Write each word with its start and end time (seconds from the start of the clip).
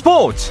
스포츠 0.00 0.50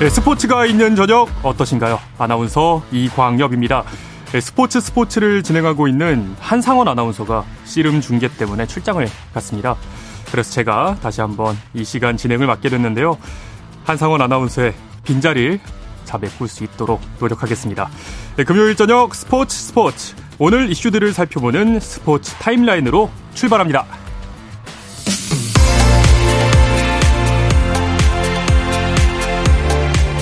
네, 0.00 0.08
스포츠가 0.08 0.64
있는 0.64 0.96
저녁 0.96 1.28
어떠신가요? 1.42 2.00
아나운서 2.16 2.82
이광엽입니다. 2.92 3.84
네, 4.32 4.40
스포츠 4.40 4.80
스포츠를 4.80 5.42
진행하고 5.42 5.86
있는 5.86 6.34
한상원 6.40 6.88
아나운서가 6.88 7.44
씨름 7.66 8.00
중계 8.00 8.26
때문에 8.26 8.66
출장을 8.66 9.06
갔습니다. 9.34 9.76
그래서 10.30 10.50
제가 10.50 10.96
다시 11.02 11.20
한번 11.20 11.58
이 11.74 11.84
시간 11.84 12.16
진행을 12.16 12.46
맡게 12.46 12.70
됐는데요. 12.70 13.18
한상원 13.84 14.22
아나운서의 14.22 14.72
빈자리를 15.04 15.60
자메꿀 16.06 16.48
수 16.48 16.64
있도록 16.64 17.02
노력하겠습니다. 17.20 17.90
네, 18.36 18.44
금요일 18.44 18.76
저녁 18.76 19.14
스포츠 19.14 19.54
스포츠 19.54 20.14
오늘 20.38 20.70
이슈들을 20.70 21.14
살펴보는 21.14 21.80
스포츠 21.80 22.32
타임라인으로 22.34 23.10
출발합니다. 23.32 23.86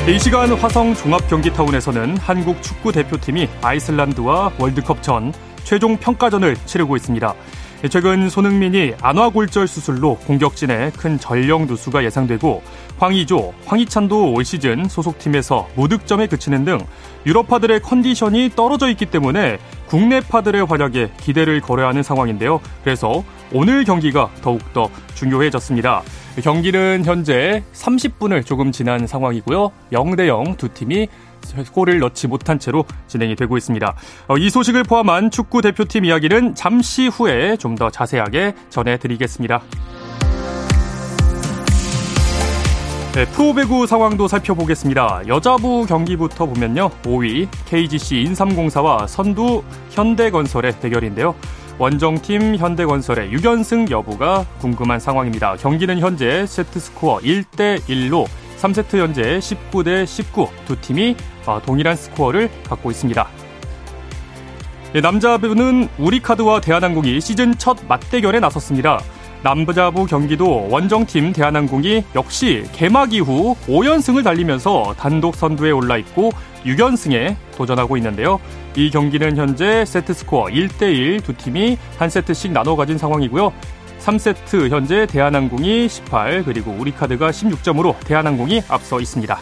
이 0.06 0.18
시간 0.20 0.52
화성 0.52 0.94
종합경기타운에서는 0.94 2.18
한국 2.18 2.62
축구 2.62 2.92
대표팀이 2.92 3.48
아이슬란드와 3.60 4.52
월드컵 4.56 5.02
전 5.02 5.32
최종 5.64 5.96
평가전을 5.96 6.58
치르고 6.64 6.94
있습니다. 6.94 7.34
최근 7.90 8.30
손흥민이 8.30 8.94
안화골절 9.02 9.68
수술로 9.68 10.16
공격진에 10.16 10.90
큰 10.96 11.18
전력 11.18 11.66
누수가 11.66 12.02
예상되고 12.04 12.62
황희조, 12.98 13.52
황희찬도 13.66 14.32
올 14.32 14.44
시즌 14.44 14.88
소속팀에서 14.88 15.68
무득점에 15.74 16.26
그치는 16.26 16.64
등 16.64 16.78
유럽파들의 17.26 17.82
컨디션이 17.82 18.50
떨어져 18.56 18.88
있기 18.88 19.06
때문에 19.06 19.58
국내파들의 19.88 20.64
활약에 20.64 21.10
기대를 21.20 21.60
걸어야 21.60 21.88
하는 21.88 22.02
상황인데요. 22.02 22.60
그래서 22.82 23.22
오늘 23.52 23.84
경기가 23.84 24.30
더욱더 24.40 24.88
중요해졌습니다. 25.14 26.02
경기는 26.42 27.04
현재 27.04 27.62
30분을 27.74 28.44
조금 28.46 28.72
지난 28.72 29.06
상황이고요. 29.06 29.70
0대0 29.92 30.56
두 30.56 30.68
팀이 30.68 31.08
골을 31.72 31.98
넣지 31.98 32.28
못한 32.28 32.58
채로 32.58 32.84
진행이 33.08 33.36
되고 33.36 33.56
있습니다. 33.56 33.94
어, 34.28 34.36
이 34.38 34.48
소식을 34.48 34.84
포함한 34.84 35.30
축구 35.30 35.60
대표팀 35.62 36.04
이야기는 36.06 36.54
잠시 36.54 37.08
후에 37.08 37.56
좀 37.58 37.74
더 37.74 37.90
자세하게 37.90 38.54
전해드리겠습니다. 38.70 39.60
네, 43.14 43.24
프로배구 43.26 43.86
상황도 43.86 44.26
살펴보겠습니다. 44.26 45.22
여자부 45.28 45.86
경기부터 45.86 46.46
보면요. 46.46 46.90
5위 47.02 47.48
KGC 47.66 48.22
인삼공사와 48.22 49.06
선두 49.06 49.62
현대건설의 49.90 50.80
대결인데요. 50.80 51.34
원정팀 51.78 52.56
현대건설의 52.56 53.30
6연승 53.32 53.90
여부가 53.90 54.44
궁금한 54.60 55.00
상황입니다. 55.00 55.56
경기는 55.56 55.98
현재 55.98 56.46
세트스코어 56.46 57.18
1대1로 57.18 58.26
3세트 58.64 58.96
현재 58.96 59.38
19대 59.40 60.06
19 60.06 60.46
두 60.64 60.80
팀이 60.80 61.16
어, 61.44 61.60
동일한 61.60 61.96
스코어를 61.96 62.48
갖고 62.66 62.90
있습니다. 62.90 63.28
네, 64.94 65.00
남자부는 65.02 65.88
우리카드와 65.98 66.62
대한항공이 66.62 67.20
시즌 67.20 67.58
첫 67.58 67.76
맞대결에 67.86 68.40
나섰습니다. 68.40 69.00
남자부 69.42 70.06
경기도 70.06 70.66
원정팀 70.70 71.34
대한항공이 71.34 72.04
역시 72.14 72.64
개막 72.72 73.12
이후 73.12 73.54
5연승을 73.66 74.24
달리면서 74.24 74.94
단독 74.96 75.34
선두에 75.34 75.70
올라 75.70 75.98
있고 75.98 76.30
6연승에 76.64 77.36
도전하고 77.54 77.98
있는데요. 77.98 78.40
이 78.76 78.88
경기는 78.90 79.36
현재 79.36 79.84
세트 79.84 80.14
스코어 80.14 80.46
1대1 80.46 81.22
두 81.22 81.36
팀이 81.36 81.76
한 81.98 82.08
세트씩 82.08 82.52
나눠 82.52 82.76
가진 82.76 82.96
상황이고요. 82.96 83.52
3세트 84.04 84.68
현재 84.68 85.06
대한항공이 85.06 85.88
18 85.88 86.44
그리고 86.44 86.72
우리카드가 86.72 87.30
16점으로 87.30 87.98
대한항공이 88.04 88.62
앞서 88.68 89.00
있습니다. 89.00 89.38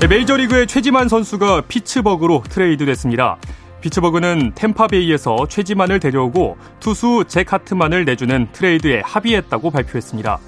네, 0.00 0.06
메이저리그의 0.08 0.66
최지만 0.66 1.08
선수가 1.08 1.62
피츠버그로 1.62 2.42
트레이드 2.50 2.84
됐습니다. 2.84 3.38
피츠버그는 3.80 4.52
템파베이에서 4.54 5.46
최지만을 5.48 6.00
데려오고 6.00 6.58
투수 6.80 7.24
잭 7.26 7.50
하트만을 7.50 8.04
내주는 8.04 8.48
트레이드에 8.52 9.00
합의했다고 9.02 9.70
발표했습니다. 9.70 10.38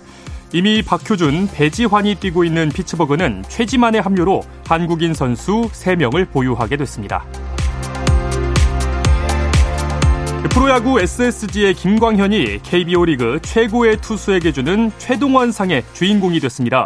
이미 0.53 0.83
박효준, 0.83 1.49
배지환이 1.49 2.17
뛰고 2.17 2.45
있는 2.45 2.69
피츠버그는 2.69 3.45
최지만의 3.49 4.03
합류로 4.03 4.43
한국인 4.67 5.15
선수 5.15 5.71
3명을 5.73 6.31
보유하게 6.31 6.77
됐습니다. 6.77 7.25
프로야구 10.59 10.99
SSG의 10.99 11.73
김광현이 11.75 12.59
KBO 12.65 13.05
리그 13.05 13.39
최고의 13.43 13.99
투수에게 13.99 14.51
주는 14.51 14.91
최동원 14.99 15.53
상의 15.53 15.85
주인공이 15.93 16.41
됐습니다. 16.41 16.85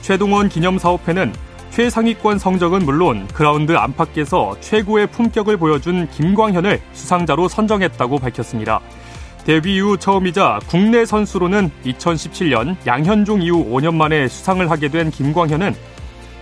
최동원 0.00 0.48
기념사업회는 0.48 1.34
최상위권 1.68 2.38
성적은 2.38 2.86
물론 2.86 3.28
그라운드 3.34 3.76
안팎에서 3.76 4.56
최고의 4.60 5.08
품격을 5.08 5.58
보여준 5.58 6.08
김광현을 6.08 6.80
수상자로 6.94 7.48
선정했다고 7.48 8.18
밝혔습니다. 8.18 8.80
데뷔 9.44 9.76
이후 9.76 9.98
처음이자 9.98 10.60
국내 10.66 11.04
선수로는 11.04 11.70
2017년 11.84 12.76
양현종 12.86 13.42
이후 13.42 13.62
5년 13.66 13.94
만에 13.94 14.26
수상을 14.26 14.70
하게 14.70 14.88
된 14.88 15.10
김광현은 15.10 15.74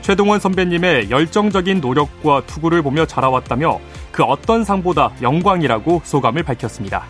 최동원 0.03 0.39
선배님의 0.39 1.11
열정적인 1.11 1.81
노력과 1.81 2.43
투구를 2.47 2.83
보며 2.83 3.07
자라왔다며 3.07 3.81
그 4.13 4.23
어떤 4.23 4.65
상보다 4.65 5.13
영광이라고 5.23 6.03
소감을 6.05 6.43
밝혔습니다. 6.43 7.05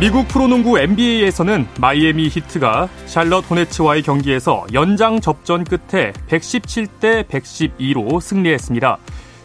미국 0.00 0.26
프로농구 0.28 0.78
NBA에서는 0.78 1.66
마이애미 1.78 2.28
히트가 2.28 2.88
샬럿 3.04 3.50
호네츠와의 3.50 4.02
경기에서 4.02 4.64
연장 4.72 5.20
접전 5.20 5.64
끝에 5.64 6.12
117대 6.28 7.28
112로 7.28 8.18
승리했습니다. 8.18 8.98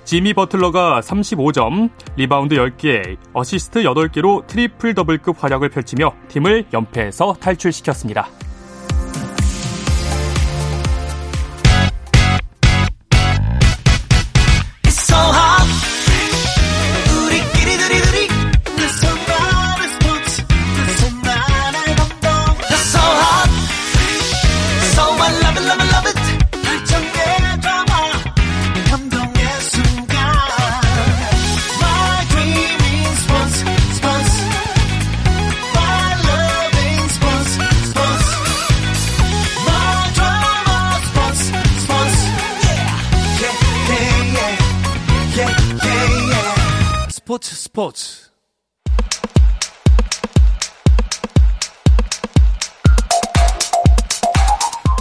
지미 0.05 0.33
버틀러가 0.33 1.01
35점, 1.01 1.89
리바운드 2.15 2.55
10개, 2.55 3.17
어시스트 3.33 3.83
8개로 3.83 4.47
트리플 4.47 4.93
더블급 4.93 5.43
활약을 5.43 5.67
펼치며 5.67 6.13
팀을 6.29 6.65
연패에서 6.71 7.35
탈출시켰습니다. 7.41 8.29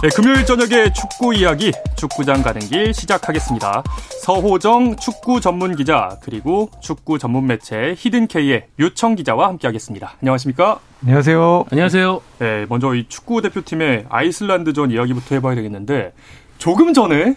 네, 0.03 0.09
금요일 0.15 0.45
저녁에 0.45 0.93
축구 0.93 1.33
이야기 1.33 1.71
축구장 1.95 2.43
가는 2.43 2.61
길 2.61 2.93
시작하겠습니다. 2.93 3.81
서호정 4.21 4.97
축구 4.97 5.41
전문 5.41 5.75
기자 5.75 6.19
그리고 6.21 6.69
축구 6.81 7.17
전문 7.17 7.47
매체 7.47 7.95
히든케이의 7.97 8.67
류청 8.77 9.15
기자와 9.15 9.47
함께하겠습니다. 9.47 10.13
안녕하십니까? 10.21 10.79
안녕하세요. 11.01 11.65
안녕하세요. 11.71 12.21
네, 12.37 12.67
먼저 12.69 12.93
이 12.93 13.07
축구 13.09 13.41
대표팀의 13.41 14.05
아이슬란드전 14.07 14.91
이야기부터 14.91 15.33
해봐야 15.33 15.55
되겠는데 15.55 16.13
조금 16.59 16.93
전에 16.93 17.35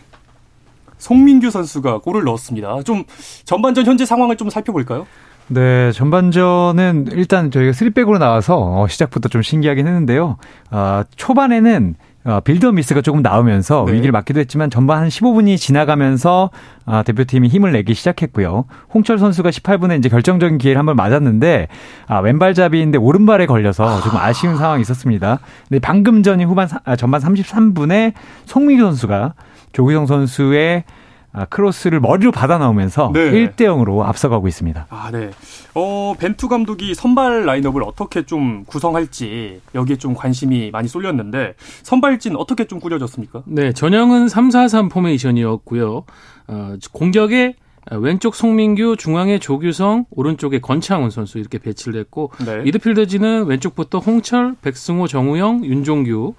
송민규 0.99 1.51
선수가 1.51 2.01
골을 2.01 2.25
넣었습니다. 2.25 2.83
좀 2.83 3.05
전반전 3.47 3.87
현재 3.87 4.05
상황을 4.05 4.37
좀 4.37 4.51
살펴볼까요? 4.51 5.07
네, 5.53 5.91
전반전은 5.93 7.09
일단 7.13 7.51
저희가 7.51 7.73
3백으로 7.73 8.19
나와서 8.19 8.57
어, 8.57 8.87
시작부터 8.87 9.29
좀 9.31 9.43
신기하긴 9.43 9.87
했는데요. 9.87 10.37
어, 10.71 11.03
초반에는 11.17 11.97
어, 12.23 12.41
빌드업 12.41 12.75
미스가 12.75 13.01
조금 13.01 13.23
나오면서 13.23 13.85
네. 13.87 13.95
위기를 13.95 14.13
맞기도 14.13 14.41
했지만 14.41 14.69
전반 14.69 14.99
한 14.99 15.09
15분이 15.09 15.57
지나가면서 15.57 16.51
아, 16.85 17.03
대표팀이 17.03 17.49
힘을 17.49 17.73
내기 17.73 17.95
시작했고요. 17.95 18.67
홍철 18.93 19.19
선수가 19.19 19.49
18분에 19.49 19.99
이제 19.99 20.11
결정적인 20.11 20.59
기회를 20.59 20.79
한번 20.79 20.97
맞았는데 20.97 21.69
아, 22.07 22.19
왼발잡이인데 22.19 22.99
오른발에 22.99 23.47
걸려서 23.47 24.03
조금 24.03 24.19
아쉬운 24.19 24.59
상황이 24.59 24.83
있었습니다. 24.83 25.39
근데 25.69 25.79
방금 25.79 26.23
전이 26.23 26.45
후반 26.45 26.69
아, 26.85 26.97
전반 26.97 27.23
33분에 27.23 28.13
송민규 28.45 28.83
선수가 28.85 29.35
조기성 29.73 30.07
선수의 30.07 30.85
아, 31.33 31.45
크로스를 31.45 32.01
머리로 32.01 32.33
받아 32.33 32.59
나오면서 32.59 33.11
네. 33.15 33.31
1대 33.31 33.61
0으로 33.61 34.03
앞서가고 34.03 34.49
있습니다. 34.49 34.87
아, 34.91 35.11
네. 35.13 35.31
어, 35.75 36.15
벤투 36.19 36.49
감독이 36.49 36.95
선발 36.95 37.47
라인업을 37.47 37.83
어떻게 37.85 38.25
좀 38.27 38.65
구성할지 38.65 39.61
여기에 39.75 39.97
좀 39.97 40.15
관심이 40.15 40.71
많이 40.73 40.89
쏠렸는데 40.89 41.55
선발진 41.83 42.37
어떻게 42.37 42.65
좀 42.65 42.81
꾸려졌습니까? 42.81 43.43
네, 43.47 43.73
전형은 43.73 44.27
3-4-3 44.27 44.91
포메이션이었고요. 44.91 46.05
어, 46.49 46.75
공격에 46.93 47.55
왼쪽 47.93 48.35
송민규, 48.35 48.97
중앙에 48.99 49.39
조규성, 49.39 50.07
오른쪽에 50.11 50.61
권창훈 50.61 51.11
선수 51.11 51.39
이렇게 51.39 51.59
배치를 51.59 51.99
했고 51.99 52.31
네. 52.45 52.59
미드필더진은 52.63 53.47
왼쪽부터 53.47 53.99
홍철, 53.99 54.57
백승호, 54.61 55.07
정우영, 55.07 55.65
윤종규 55.65 56.35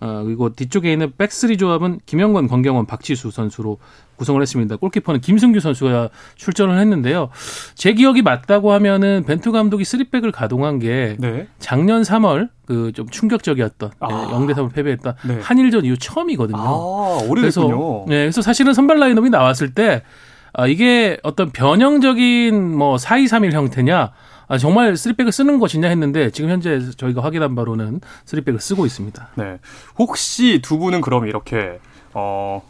어, 0.00 0.22
그리고 0.24 0.52
뒤쪽에 0.52 0.92
있는 0.92 1.12
back 1.16 1.34
three 1.34 1.56
조합은 1.56 2.00
김영권, 2.06 2.48
권경원, 2.48 2.86
박지수 2.86 3.30
선수로 3.30 3.78
구성을 4.16 4.40
했습니다. 4.40 4.76
골키퍼는 4.76 5.20
김승규 5.20 5.60
선수가 5.60 6.08
출전을 6.36 6.78
했는데요. 6.78 7.28
제 7.74 7.92
기억이 7.92 8.22
맞다고 8.22 8.72
하면은 8.72 9.24
벤투 9.26 9.52
감독이 9.52 9.84
쓰리백을 9.84 10.32
가동한 10.32 10.78
게 10.78 11.16
네. 11.18 11.46
작년 11.58 12.02
3월 12.02 12.48
그 12.66 12.92
좀 12.94 13.08
충격적이었던 13.08 13.90
아. 14.00 14.08
0대 14.32 14.54
3을 14.54 14.72
패배했던 14.72 15.14
네. 15.28 15.38
한일전 15.42 15.84
이후 15.84 15.96
처음이거든요. 15.98 16.58
아, 16.58 17.18
오래됐군요. 17.28 17.34
그래서, 17.34 18.04
네, 18.08 18.16
그래서 18.22 18.42
사실은 18.42 18.72
선발 18.74 18.98
라인업이 18.98 19.28
나왔을 19.30 19.72
때 19.74 20.02
아, 20.52 20.66
이게 20.66 21.18
어떤 21.22 21.50
변형적인 21.50 22.76
뭐 22.76 22.96
4-2-3-1 22.96 23.52
형태냐 23.52 24.12
아, 24.48 24.58
정말 24.58 24.96
쓰리백을 24.96 25.32
쓰는 25.32 25.58
것이냐 25.58 25.88
했는데 25.88 26.30
지금 26.30 26.50
현재 26.50 26.80
저희가 26.96 27.22
확인한 27.22 27.54
바로는 27.54 28.00
쓰리백을 28.24 28.60
쓰고 28.60 28.86
있습니다. 28.86 29.28
네. 29.36 29.58
혹시 29.98 30.60
두 30.62 30.78
분은 30.78 31.00
그럼 31.00 31.26
이렇게 31.26 31.78
어 32.14 32.62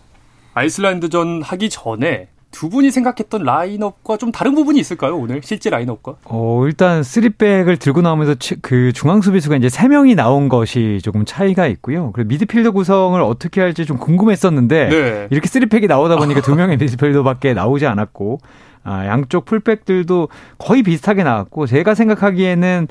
아이슬란드전 0.55 1.43
하기 1.43 1.69
전에 1.69 2.29
두 2.51 2.71
분이 2.71 2.91
생각했던 2.91 3.43
라인업과 3.43 4.17
좀 4.17 4.33
다른 4.33 4.55
부분이 4.55 4.81
있을까요, 4.81 5.19
오늘? 5.19 5.43
실제 5.45 5.69
라인업과? 5.69 6.15
어, 6.25 6.63
일단 6.65 7.03
쓰리백을 7.03 7.77
들고 7.77 8.01
나오면서 8.01 8.35
그 8.63 8.95
중앙 8.95 9.21
수비수가 9.21 9.57
이제 9.57 9.69
세 9.69 9.89
명이 9.89 10.15
나온 10.15 10.49
것이 10.49 11.01
조금 11.03 11.27
차이가 11.27 11.67
있고요. 11.67 12.13
그리고 12.13 12.29
미드필더 12.29 12.71
구성을 12.71 13.21
어떻게 13.21 13.61
할지 13.61 13.85
좀 13.85 13.99
궁금했었는데 13.99 14.89
네. 14.89 15.29
이렇게 15.31 15.49
쓰리백이 15.49 15.87
나오다 15.87 16.17
보니까 16.17 16.41
두 16.41 16.55
명의 16.55 16.79
미드필더밖에 16.79 17.53
나오지 17.53 17.87
않았고 17.87 18.39
아, 18.87 19.07
양쪽 19.07 19.45
풀백들도 19.45 20.29
거의 20.59 20.83
비슷하게 20.83 21.25
나왔고 21.25 21.67
제가 21.67 21.95
생각하기에는 21.95 22.87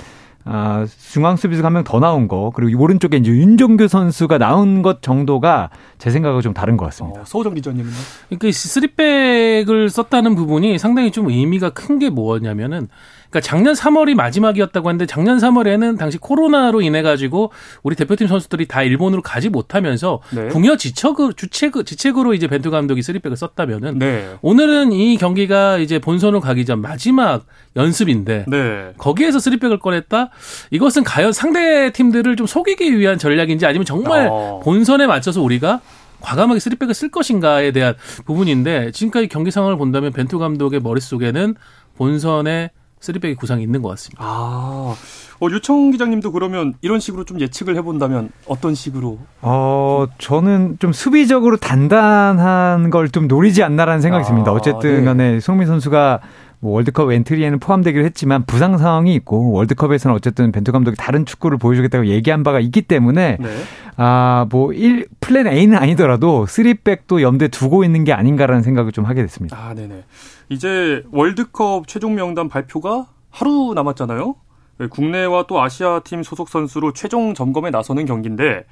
아, 0.47 0.85
중앙 1.11 1.37
수비수가 1.37 1.65
한 1.65 1.73
명 1.73 1.83
더 1.83 1.99
나온 1.99 2.27
거, 2.27 2.51
그리고 2.53 2.83
오른쪽에 2.83 3.17
이제 3.17 3.31
윤종규 3.31 3.87
선수가 3.87 4.37
나온 4.37 4.83
것 4.83 5.01
정도가 5.01 5.71
제 5.97 6.11
생각은 6.11 6.41
좀 6.41 6.53
다른 6.53 6.77
것 6.77 6.85
같습니다. 6.85 7.21
어, 7.21 7.23
소정 7.25 7.55
기자님은요? 7.55 7.95
그러니까 8.29 8.51
쓰리백을 8.51 9.89
썼다는 9.89 10.35
부분이 10.35 10.77
상당히 10.77 11.09
좀 11.11 11.29
의미가 11.29 11.71
큰 11.71 11.97
게 11.97 12.09
뭐냐면은 12.11 12.89
그러니까 13.35 13.41
작년 13.41 13.73
3월이 13.73 14.15
마지막이었다고 14.15 14.87
하는데 14.87 15.05
작년 15.05 15.37
3월에는 15.37 15.97
당시 15.97 16.17
코로나로 16.17 16.81
인해 16.81 17.01
가지고 17.01 17.51
우리 17.83 17.95
대표팀 17.97 18.27
선수들이 18.27 18.67
다 18.67 18.81
일본으로 18.81 19.21
가지 19.21 19.49
못하면서 19.49 20.21
네. 20.31 20.47
궁여 20.47 20.77
지척으로 20.77 21.33
주책 21.33 21.73
지책으로 21.85 22.33
이제 22.33 22.47
벤투 22.47 22.71
감독이 22.71 23.01
쓰리백을 23.01 23.35
썼다면은 23.35 23.99
네. 23.99 24.29
오늘은 24.41 24.93
이 24.93 25.17
경기가 25.17 25.77
이제 25.79 25.99
본선으로 25.99 26.39
가기 26.39 26.65
전 26.65 26.81
마지막 26.81 27.45
연습인데 27.75 28.45
네. 28.47 28.93
거기에서 28.97 29.39
쓰리백을 29.39 29.79
꺼냈다. 29.79 30.29
이것은 30.71 31.03
과연 31.03 31.33
상대 31.33 31.91
팀들을 31.91 32.37
좀 32.37 32.47
속이기 32.47 32.97
위한 32.97 33.17
전략인지 33.17 33.65
아니면 33.65 33.83
정말 33.85 34.29
어. 34.31 34.61
본선에 34.63 35.07
맞춰서 35.07 35.41
우리가 35.41 35.81
과감하게 36.21 36.61
쓰리백을 36.61 36.93
쓸 36.93 37.11
것인가에 37.11 37.71
대한 37.71 37.95
부분인데 38.25 38.91
지금까지 38.91 39.27
경기 39.27 39.51
상황을 39.51 39.77
본다면 39.77 40.13
벤투 40.13 40.39
감독의 40.39 40.79
머릿속에는 40.79 41.55
본선에 41.97 42.71
쓰리백의 43.05 43.35
구상이 43.35 43.63
있는 43.63 43.81
것 43.81 43.89
같습니다. 43.89 44.23
아, 44.25 44.95
어, 45.39 45.47
유청 45.51 45.91
기자님도 45.91 46.31
그러면 46.31 46.73
이런 46.81 46.99
식으로 46.99 47.23
좀 47.23 47.39
예측을 47.39 47.75
해본다면 47.77 48.29
어떤 48.47 48.73
식으로? 48.75 49.19
어, 49.41 50.05
저는 50.17 50.77
좀 50.79 50.91
수비적으로 50.93 51.57
단단한 51.57 52.89
걸 52.89 53.05
좀 53.11 53.27
노리지 53.27 53.61
않나라는 53.63 54.01
생각이 54.01 54.23
아, 54.25 54.27
듭니다. 54.27 54.51
어쨌든 54.51 54.97
네. 54.99 55.03
간에 55.03 55.39
송민 55.39 55.67
선수가 55.67 56.19
뭐 56.59 56.73
월드컵 56.73 57.11
엔트리에는 57.11 57.59
포함되기로 57.59 58.03
했지만 58.05 58.43
부상 58.45 58.77
상황이 58.77 59.13
있고 59.15 59.51
월드컵에서는 59.51 60.15
어쨌든 60.15 60.51
벤투 60.51 60.71
감독이 60.71 60.97
다른 60.97 61.25
축구를 61.25 61.57
보여주겠다고 61.59 62.07
얘기한 62.07 62.43
바가 62.43 62.59
있기 62.59 62.81
때문에 62.81 63.37
네. 63.39 63.49
아뭐 63.97 64.73
1 64.73 65.07
플랜 65.21 65.47
A는 65.47 65.77
아니더라도 65.77 66.45
3백도 66.45 67.21
염두에 67.21 67.47
두고 67.49 67.83
있는 67.83 68.03
게 68.03 68.11
아닌가라는 68.13 68.63
생각을 68.63 68.91
좀 68.91 69.05
하게 69.05 69.21
됐습니다. 69.21 69.55
아, 69.57 69.73
네네. 69.73 70.03
이제 70.49 71.03
월드컵 71.11 71.87
최종 71.87 72.15
명단 72.15 72.49
발표가 72.49 73.07
하루 73.29 73.73
남았잖아요. 73.75 74.35
네, 74.77 74.87
국내와 74.87 75.45
또 75.47 75.61
아시아 75.61 76.01
팀 76.01 76.23
소속 76.23 76.49
선수로 76.49 76.93
최종 76.93 77.33
점검에 77.33 77.69
나서는 77.69 78.05
경기인데 78.05 78.65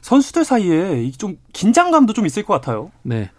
선수들 0.00 0.44
사이에 0.44 1.10
좀 1.12 1.36
긴장감도 1.52 2.12
좀 2.12 2.26
있을 2.26 2.42
것 2.44 2.54
같아요. 2.54 2.90
네. 3.02 3.30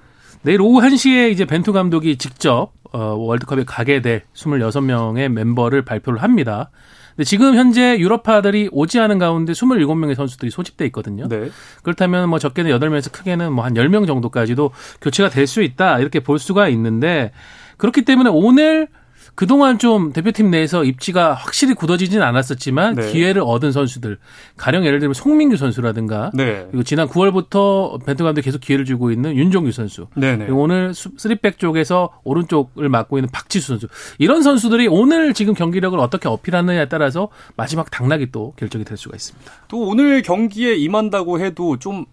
내일 0.42 0.62
오후 0.62 0.82
1시에 0.82 1.32
이제 1.32 1.46
벤투 1.46 1.72
감독이 1.74 2.18
직접 2.18 2.72
어, 2.92 3.00
월드컵에 3.16 3.64
가게 3.66 4.02
될 4.02 4.24
26명의 4.36 5.30
멤버를 5.30 5.84
발표를 5.84 6.22
합니다. 6.22 6.70
근데 7.16 7.24
지금 7.26 7.56
현재 7.56 7.98
유럽파들이 8.00 8.70
오지 8.72 9.00
않은 9.00 9.20
가운데 9.20 9.54
27명의 9.54 10.16
선수들이 10.16 10.52
소집돼 10.52 10.86
있거든요. 10.88 11.28
네. 11.28 11.50
그렇다면 11.84 12.30
뭐 12.30 12.40
적게는 12.40 12.72
8명에서 12.72 13.12
크게는 13.12 13.54
뭐 13.54 13.64
한 13.66 13.74
10명 13.76 14.06
정도까지도 14.08 14.72
교체가 15.02 15.30
될 15.30 15.48
수 15.48 15.62
있다. 15.64 16.00
이렇게 16.00 16.20
볼 16.20 16.40
수가 16.40 16.68
있는데 16.70 17.32
그렇기 17.78 18.04
때문에 18.04 18.30
오늘 18.30 18.88
그동안 19.36 19.80
좀 19.80 20.14
대표팀 20.14 20.52
내에서 20.52 20.84
입지가 20.84 21.34
확실히 21.34 21.74
굳어지진 21.74 22.22
않았었지만 22.22 22.96
네. 22.96 23.12
기회를 23.12 23.42
얻은 23.44 23.72
선수들 23.72 24.20
가령 24.58 24.86
예를 24.86 25.00
들면 25.00 25.14
송민규 25.14 25.58
선수라든가 25.58 26.32
네. 26.34 26.68
그리고 26.70 26.84
지난 26.84 27.08
9월부터 27.08 28.06
벤투 28.06 28.24
감독이 28.24 28.46
계속 28.46 28.62
기회를 28.62 28.86
주고 28.86 29.12
있는 29.12 29.36
윤종규 29.36 29.72
선수 29.72 30.08
네, 30.16 30.36
네. 30.38 30.46
그리고 30.46 30.62
오늘 30.62 30.94
스리백 30.94 31.58
쪽에서 31.58 32.10
오른쪽을 32.24 32.90
맡고 32.90 33.18
있는 33.18 33.30
박지수 33.32 33.68
선수 33.68 33.88
이런 34.20 34.44
선수들이 34.44 34.88
오늘 34.88 35.34
지금 35.34 35.56
경기력을 35.56 35.98
어떻게 36.00 36.30
어필하느냐에 36.30 36.88
따라서 36.88 37.30
마지막 37.56 37.90
당락이 37.90 38.32
또 38.32 38.54
결정이 38.58 38.86
될 38.86 38.98
수가 38.98 39.16
있습니다. 39.16 39.52
또 39.68 39.80
오늘 39.80 40.22
경기에 40.22 40.76
임한다고 40.76 41.40
해도 41.40 41.80
좀 41.80 42.06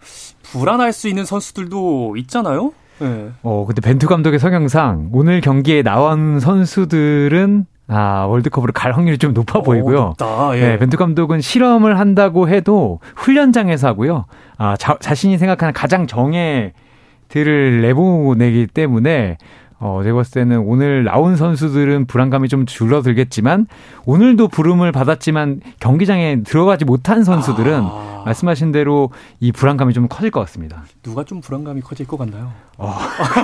불안할 0.43 0.93
수 0.95 1.09
있는 1.09 1.27
선수들도 1.27 2.17
있잖아요. 2.17 2.73
네. 3.01 3.31
어, 3.43 3.65
근데 3.67 3.81
벤투 3.81 4.07
감독의 4.07 4.39
성향상 4.39 5.11
오늘 5.13 5.41
경기에 5.41 5.83
나온 5.83 6.41
선수들은 6.41 7.67
아, 7.89 8.25
월드컵으로 8.27 8.73
갈 8.73 8.93
확률이 8.93 9.19
좀 9.19 9.33
높아 9.33 9.59
오, 9.59 9.63
보이고요. 9.63 9.99
높다, 9.99 10.57
예. 10.57 10.61
네, 10.61 10.79
벤투 10.79 10.97
감독은 10.97 11.41
실험을 11.41 11.99
한다고 11.99 12.49
해도 12.49 13.01
훈련장에서 13.17 13.89
하고요. 13.89 14.27
아, 14.59 14.77
자, 14.77 14.97
자신이 15.01 15.39
생각하는 15.39 15.73
가장 15.73 16.07
정예들을 16.07 17.81
내보내기 17.83 18.69
때문에 18.69 19.39
어, 19.81 20.01
제가 20.05 20.17
봤을 20.17 20.33
때는 20.33 20.59
오늘 20.59 21.05
나온 21.05 21.37
선수들은 21.37 22.07
불안감이 22.07 22.49
좀 22.49 22.67
줄어들겠지만 22.67 23.67
오늘도 24.05 24.49
부름을 24.49 24.93
받았지만 24.93 25.61
경기장에 25.81 26.43
들어가지 26.43 26.85
못한 26.85 27.25
선수들은 27.25 27.83
아... 27.83 28.23
말씀하신 28.27 28.73
대로 28.73 29.11
이 29.41 29.51
불안감이 29.51 29.95
좀 29.95 30.07
커질 30.09 30.31
것 30.31 30.41
같습니다. 30.41 30.85
누가 31.03 31.25
좀 31.25 31.41
불안감이 31.41 31.81
커질 31.81 32.07
것 32.07 32.19
같나요? 32.19 32.53
어. 32.77 32.95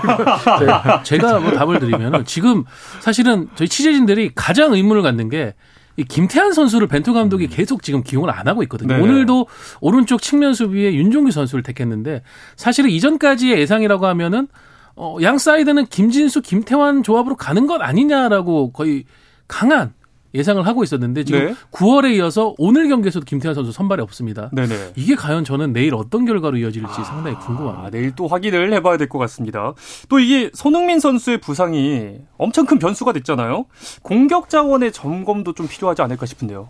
제가, 0.61 1.03
제가 1.03 1.41
뭐 1.41 1.53
답을 1.53 1.81
드리면 1.81 2.27
지금 2.27 2.65
사실은 3.01 3.49
저희 3.55 3.67
취재진들이 3.67 4.33
가장 4.35 4.75
의문을 4.75 5.03
갖는 5.03 5.31
게 5.31 5.55
이 5.97 6.05
김태한 6.05 6.53
선수를 6.53 6.89
벤투 6.89 7.15
감독이 7.15 7.47
계속 7.47 7.83
지금 7.83 8.03
기용을 8.03 8.31
안 8.31 8.47
하고 8.49 8.63
있거든요. 8.65 8.95
네네. 8.95 9.03
오늘도 9.03 9.47
오른쪽 9.81 10.21
측면 10.21 10.53
수비에 10.53 10.95
윤종규 10.95 11.31
선수를 11.31 11.63
택했는데 11.63 12.23
사실은 12.55 12.91
이전까지의 12.91 13.59
예상이라고 13.59 14.07
하면은 14.07 14.49
어, 14.97 15.19
양 15.23 15.39
사이드는 15.39 15.87
김진수, 15.87 16.43
김태환 16.43 17.03
조합으로 17.03 17.37
가는 17.37 17.67
것 17.67 17.81
아니냐라고 17.83 18.73
거의 18.73 19.05
강한 19.47 19.93
예상을 20.35 20.67
하고 20.67 20.83
있었는데 20.85 21.25
지금 21.25 21.47
네. 21.47 21.55
9월에 21.71 22.15
이어서 22.17 22.55
오늘 22.59 22.89
경기에서도 22.89 23.25
김태환 23.25 23.55
선수 23.55 23.73
선발이 23.73 24.03
없습니다. 24.03 24.51
네네. 24.53 24.93
이게 24.97 25.15
과연 25.15 25.45
저는 25.45 25.73
내일 25.73 25.95
어떤 25.95 26.27
결과로 26.27 26.59
이어질지 26.59 26.87
아, 26.89 27.05
상당히 27.05 27.37
궁금합니다. 27.39 27.91
내일 27.91 28.15
또 28.15 28.27
확인을 28.27 28.73
해봐야 28.75 28.99
될 28.99 29.09
것 29.09 29.19
같습니다. 29.19 29.73
또 30.11 30.19
이게 30.19 30.51
손흥민 30.53 30.99
선수의 31.01 31.39
부상이 31.39 32.17
엄청 32.37 32.67
큰 32.67 32.79
변수가 32.79 33.13
됐잖아요. 33.15 33.65
공격 34.03 34.51
자원의 34.51 34.93
점검도 34.93 35.55
좀 35.55 35.69
필요하지 35.69 36.03
않을까 36.03 36.27
싶은데요. 36.27 36.69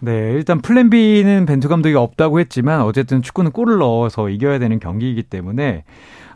네, 0.00 0.32
일단 0.32 0.60
플랜 0.60 0.90
B는 0.90 1.46
벤투 1.46 1.68
감독이 1.68 1.94
없다고 1.94 2.38
했지만 2.40 2.82
어쨌든 2.82 3.22
축구는 3.22 3.50
골을 3.52 3.78
넣어서 3.78 4.28
이겨야 4.28 4.58
되는 4.58 4.78
경기이기 4.78 5.22
때문에 5.24 5.84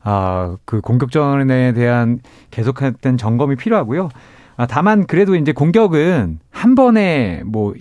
아, 0.03 0.57
그 0.65 0.81
공격전에 0.81 1.73
대한 1.73 2.21
계속했던 2.51 3.17
점검이 3.17 3.57
필요하고요. 3.57 4.09
아, 4.57 4.67
다만 4.67 5.07
그래도 5.07 5.37
이제 5.37 5.53
공격은 5.53 6.41
한 6.51 6.75
번에 6.75 7.43
뭐, 7.45 7.75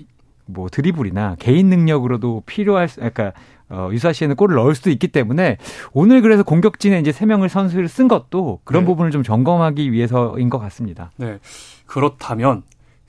뭐 0.46 0.70
드리블이나 0.70 1.36
개인 1.40 1.68
능력으로도 1.68 2.44
필요할, 2.46 2.88
그러니까 2.96 3.34
어, 3.70 3.90
유사 3.92 4.14
시에는 4.14 4.36
골을 4.36 4.56
넣을 4.56 4.76
수도 4.76 4.90
있기 4.90 5.10
때문에 5.10 5.58
오늘 5.92 6.22
그래서 6.22 6.44
공격진에 6.44 7.00
이제 7.00 7.12
세 7.12 7.26
명을 7.26 7.50
선수를 7.50 7.90
쓴 7.90 8.08
것도 8.08 8.60
그런 8.64 8.84
네. 8.84 8.86
부분을 8.88 9.12
좀 9.12 9.24
점검하기 9.24 9.92
위해서인 9.92 10.50
것 10.50 10.58
같습니다. 10.60 11.12
네. 11.18 11.40
그렇다면 11.86 12.64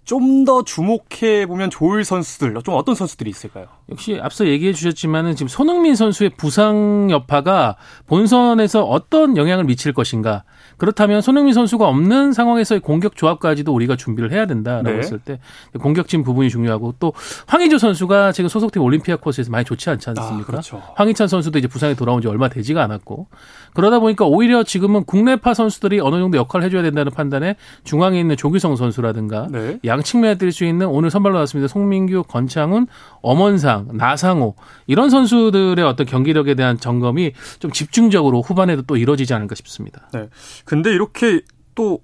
좀 0.08 0.46
더 0.46 0.62
주목해 0.64 1.44
보면 1.46 1.68
좋을 1.68 2.02
선수들 2.04 2.54
좀 2.64 2.74
어떤 2.74 2.94
선수들이 2.94 3.28
있을까요? 3.28 3.66
역시 3.90 4.18
앞서 4.20 4.46
얘기해 4.46 4.74
주셨지만은 4.74 5.34
지금 5.34 5.48
손흥민 5.48 5.94
선수의 5.94 6.30
부상 6.36 7.08
여파가 7.10 7.76
본선에서 8.06 8.84
어떤 8.84 9.36
영향을 9.36 9.64
미칠 9.64 9.92
것인가 9.94 10.44
그렇다면 10.76 11.22
손흥민 11.22 11.54
선수가 11.54 11.88
없는 11.88 12.32
상황에서의 12.32 12.80
공격 12.80 13.16
조합까지도 13.16 13.72
우리가 13.72 13.96
준비를 13.96 14.30
해야 14.30 14.46
된다라고 14.46 14.90
네. 14.90 14.98
했을 14.98 15.18
때 15.18 15.40
공격진 15.80 16.22
부분이 16.22 16.50
중요하고 16.50 16.94
또 17.00 17.14
황의조 17.46 17.78
선수가 17.78 18.32
지금 18.32 18.48
소속팀 18.48 18.82
올림피아 18.82 19.16
코스에서 19.16 19.50
많이 19.50 19.64
좋지 19.64 19.88
않지 19.90 20.10
않습니까? 20.10 20.42
아, 20.42 20.46
그렇죠. 20.46 20.82
황희찬 20.94 21.28
선수도 21.28 21.58
이제 21.58 21.66
부상이 21.66 21.94
돌아온 21.94 22.20
지 22.20 22.28
얼마 22.28 22.48
되지가 22.48 22.82
않았고 22.82 23.26
그러다 23.74 24.00
보니까 24.00 24.26
오히려 24.26 24.62
지금은 24.64 25.04
국내파 25.04 25.54
선수들이 25.54 26.00
어느 26.00 26.16
정도 26.16 26.36
역할을 26.36 26.66
해줘야 26.66 26.82
된다는 26.82 27.10
판단에 27.12 27.56
중앙에 27.84 28.20
있는 28.20 28.36
조규성 28.36 28.76
선수라든가 28.76 29.48
네. 29.50 29.78
양측면에 29.84 30.36
뛸 30.36 30.52
수 30.52 30.64
있는 30.64 30.86
오늘 30.88 31.10
선발로 31.10 31.34
나왔습니다. 31.34 31.68
송민규, 31.68 32.24
건창훈, 32.24 32.86
엄원상, 33.22 33.77
나상호 33.92 34.54
이런 34.86 35.10
선수들의 35.10 35.84
어떤 35.84 36.06
경기력에 36.06 36.54
대한 36.54 36.78
점검이 36.78 37.32
좀 37.58 37.70
집중적으로 37.72 38.42
후반에도 38.42 38.82
또 38.82 38.96
이루어지지 38.96 39.34
않을까 39.34 39.54
싶습니다. 39.54 40.08
네. 40.12 40.28
근데 40.64 40.90
이렇게 40.90 41.42
또 41.74 42.00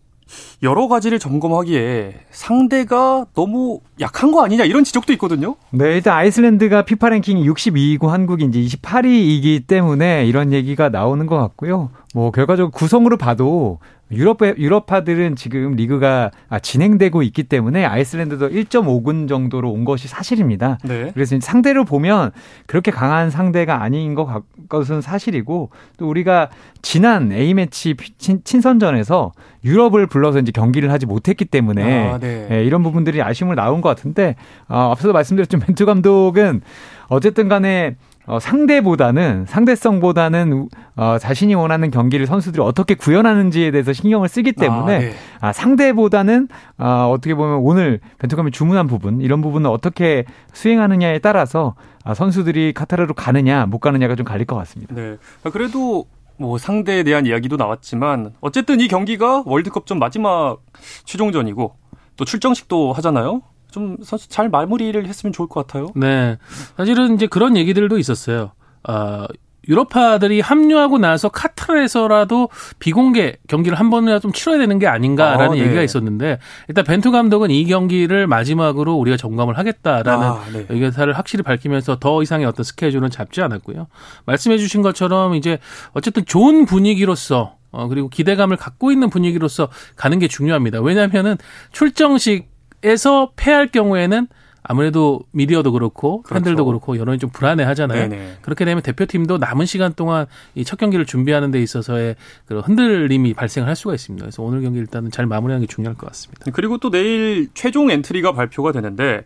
여러 0.64 0.88
가지를 0.88 1.18
점검하기에 1.18 2.14
상대가 2.30 3.26
너무 3.34 3.80
약한 4.00 4.32
거 4.32 4.42
아니냐 4.44 4.64
이런 4.64 4.82
지적도 4.82 5.12
있거든요. 5.12 5.56
네, 5.70 5.94
일단 5.94 6.16
아이슬란드가 6.16 6.82
피파 6.82 7.10
랭킹 7.10 7.42
62위고 7.42 8.06
한국이 8.06 8.44
이제 8.46 8.60
28위이기 8.60 9.66
때문에 9.66 10.26
이런 10.26 10.52
얘기가 10.52 10.88
나오는 10.88 11.26
것 11.26 11.36
같고요. 11.36 11.90
뭐 12.14 12.30
결과적으로 12.30 12.70
구성으로 12.70 13.18
봐도 13.18 13.78
유럽 14.12 14.38
유럽파들은 14.42 15.36
지금 15.36 15.72
리그가 15.72 16.30
아, 16.48 16.58
진행되고 16.58 17.22
있기 17.22 17.44
때문에 17.44 17.84
아이슬란드도 17.84 18.50
1.5군 18.50 19.28
정도로 19.28 19.70
온 19.70 19.84
것이 19.84 20.08
사실입니다. 20.08 20.78
네. 20.84 21.10
그래서 21.14 21.36
상대를 21.40 21.84
보면 21.84 22.30
그렇게 22.66 22.90
강한 22.90 23.30
상대가 23.30 23.82
아닌 23.82 24.14
것 24.14 24.42
것은 24.68 25.00
사실이고 25.00 25.70
또 25.98 26.08
우리가 26.08 26.50
지난 26.82 27.32
A 27.32 27.54
매치 27.54 27.94
친선전에서 28.18 29.32
유럽을 29.64 30.06
불러서 30.06 30.38
이제 30.38 30.52
경기를 30.54 30.90
하지 30.90 31.04
못했기 31.04 31.44
때문에 31.44 32.12
아, 32.12 32.18
네. 32.18 32.48
예, 32.50 32.64
이런 32.64 32.82
부분들이 32.82 33.20
아쉬움을 33.20 33.56
나온 33.56 33.82
것 33.82 33.90
같은데 33.90 34.36
어, 34.68 34.90
앞서도 34.92 35.12
말씀드렸지만 35.12 35.66
벤투 35.66 35.84
감독은 35.84 36.62
어쨌든 37.08 37.48
간에 37.48 37.96
어, 38.26 38.38
상대보다는 38.40 39.44
상대성보다는 39.46 40.68
어, 40.96 41.18
자신이 41.18 41.54
원하는 41.54 41.90
경기를 41.90 42.26
선수들이 42.26 42.62
어떻게 42.62 42.94
구현하는지에 42.94 43.70
대해서 43.70 43.92
신경을 43.92 44.28
쓰기 44.28 44.52
때문에 44.52 44.96
아, 44.96 44.98
네. 44.98 45.12
아, 45.40 45.52
상대보다는 45.52 46.48
어, 46.78 47.10
어떻게 47.12 47.34
보면 47.34 47.58
오늘 47.58 48.00
벤투감이 48.18 48.50
주문한 48.50 48.86
부분 48.86 49.20
이런 49.20 49.42
부분을 49.42 49.68
어떻게 49.68 50.24
수행하느냐에 50.54 51.18
따라서 51.18 51.74
아, 52.02 52.14
선수들이 52.14 52.72
카타르로 52.72 53.12
가느냐 53.12 53.66
못 53.66 53.78
가느냐가 53.78 54.14
좀 54.14 54.24
갈릴 54.24 54.46
것 54.46 54.56
같습니다. 54.56 54.94
네. 54.94 55.16
아, 55.42 55.50
그래도 55.50 56.06
뭐 56.36 56.58
상대에 56.58 57.02
대한 57.02 57.26
이야기도 57.26 57.56
나왔지만 57.56 58.34
어쨌든 58.40 58.80
이 58.80 58.88
경기가 58.88 59.42
월드컵 59.46 59.86
전 59.86 59.98
마지막 59.98 60.58
최종전이고 61.04 61.76
또 62.16 62.24
출정식도 62.24 62.92
하잖아요. 62.94 63.42
좀 63.70 63.96
선수 64.02 64.28
잘 64.28 64.48
마무리를 64.48 65.04
했으면 65.06 65.32
좋을 65.32 65.48
것 65.48 65.66
같아요. 65.66 65.88
네. 65.96 66.38
사실은 66.76 67.14
이제 67.14 67.26
그런 67.26 67.56
얘기들도 67.56 67.98
있었어요. 67.98 68.52
아, 68.84 69.26
유럽파들이 69.68 70.40
합류하고 70.40 70.98
나서 70.98 71.28
카타르에서라도 71.28 72.48
비공개 72.78 73.36
경기를 73.48 73.78
한 73.78 73.90
번이라도 73.90 74.20
좀 74.20 74.32
치러야 74.32 74.58
되는 74.58 74.78
게 74.78 74.86
아닌가라는 74.86 75.46
아, 75.46 75.54
네. 75.54 75.60
얘기가 75.60 75.82
있었는데 75.82 76.38
일단 76.68 76.84
벤투 76.84 77.10
감독은 77.10 77.50
이 77.50 77.64
경기를 77.66 78.26
마지막으로 78.26 78.94
우리가 78.94 79.16
점검을 79.16 79.58
하겠다라는 79.58 80.26
아, 80.26 80.44
네. 80.52 80.66
의사를 80.68 81.12
확실히 81.12 81.42
밝히면서 81.42 81.98
더 81.98 82.22
이상의 82.22 82.46
어떤 82.46 82.64
스케줄은 82.64 83.10
잡지 83.10 83.42
않았고요. 83.42 83.86
말씀해 84.26 84.58
주신 84.58 84.82
것처럼 84.82 85.34
이제 85.34 85.58
어쨌든 85.92 86.24
좋은 86.24 86.66
분위기로서 86.66 87.56
어, 87.70 87.88
그리고 87.88 88.08
기대감을 88.08 88.56
갖고 88.56 88.92
있는 88.92 89.10
분위기로서 89.10 89.68
가는 89.96 90.18
게 90.18 90.28
중요합니다. 90.28 90.80
왜냐하면은 90.80 91.36
출정식 91.72 92.54
에서 92.84 93.32
패할 93.34 93.68
경우에는 93.68 94.28
아무래도 94.66 95.20
미디어도 95.32 95.72
그렇고 95.72 96.22
그렇죠. 96.22 96.34
팬들도 96.34 96.64
그렇고 96.64 96.96
여론이 96.98 97.18
좀 97.18 97.28
불안해 97.30 97.64
하잖아요. 97.64 98.08
네네. 98.08 98.38
그렇게 98.40 98.64
되면 98.64 98.82
대표팀도 98.82 99.36
남은 99.38 99.66
시간 99.66 99.92
동안 99.94 100.26
이 100.54 100.64
첫 100.64 100.78
경기를 100.78 101.04
준비하는 101.04 101.50
데 101.50 101.60
있어서의 101.62 102.16
그런 102.46 102.62
흔들림이 102.62 103.34
발생을 103.34 103.68
할 103.68 103.76
수가 103.76 103.94
있습니다. 103.94 104.24
그래서 104.24 104.42
오늘 104.42 104.62
경기 104.62 104.78
일단은 104.78 105.10
잘 105.10 105.26
마무리하는 105.26 105.66
게 105.66 105.72
중요할 105.72 105.94
것 105.96 106.06
같습니다. 106.08 106.46
그리고 106.52 106.78
또 106.78 106.90
내일 106.90 107.48
최종 107.52 107.90
엔트리가 107.90 108.32
발표가 108.32 108.72
되는데 108.72 109.24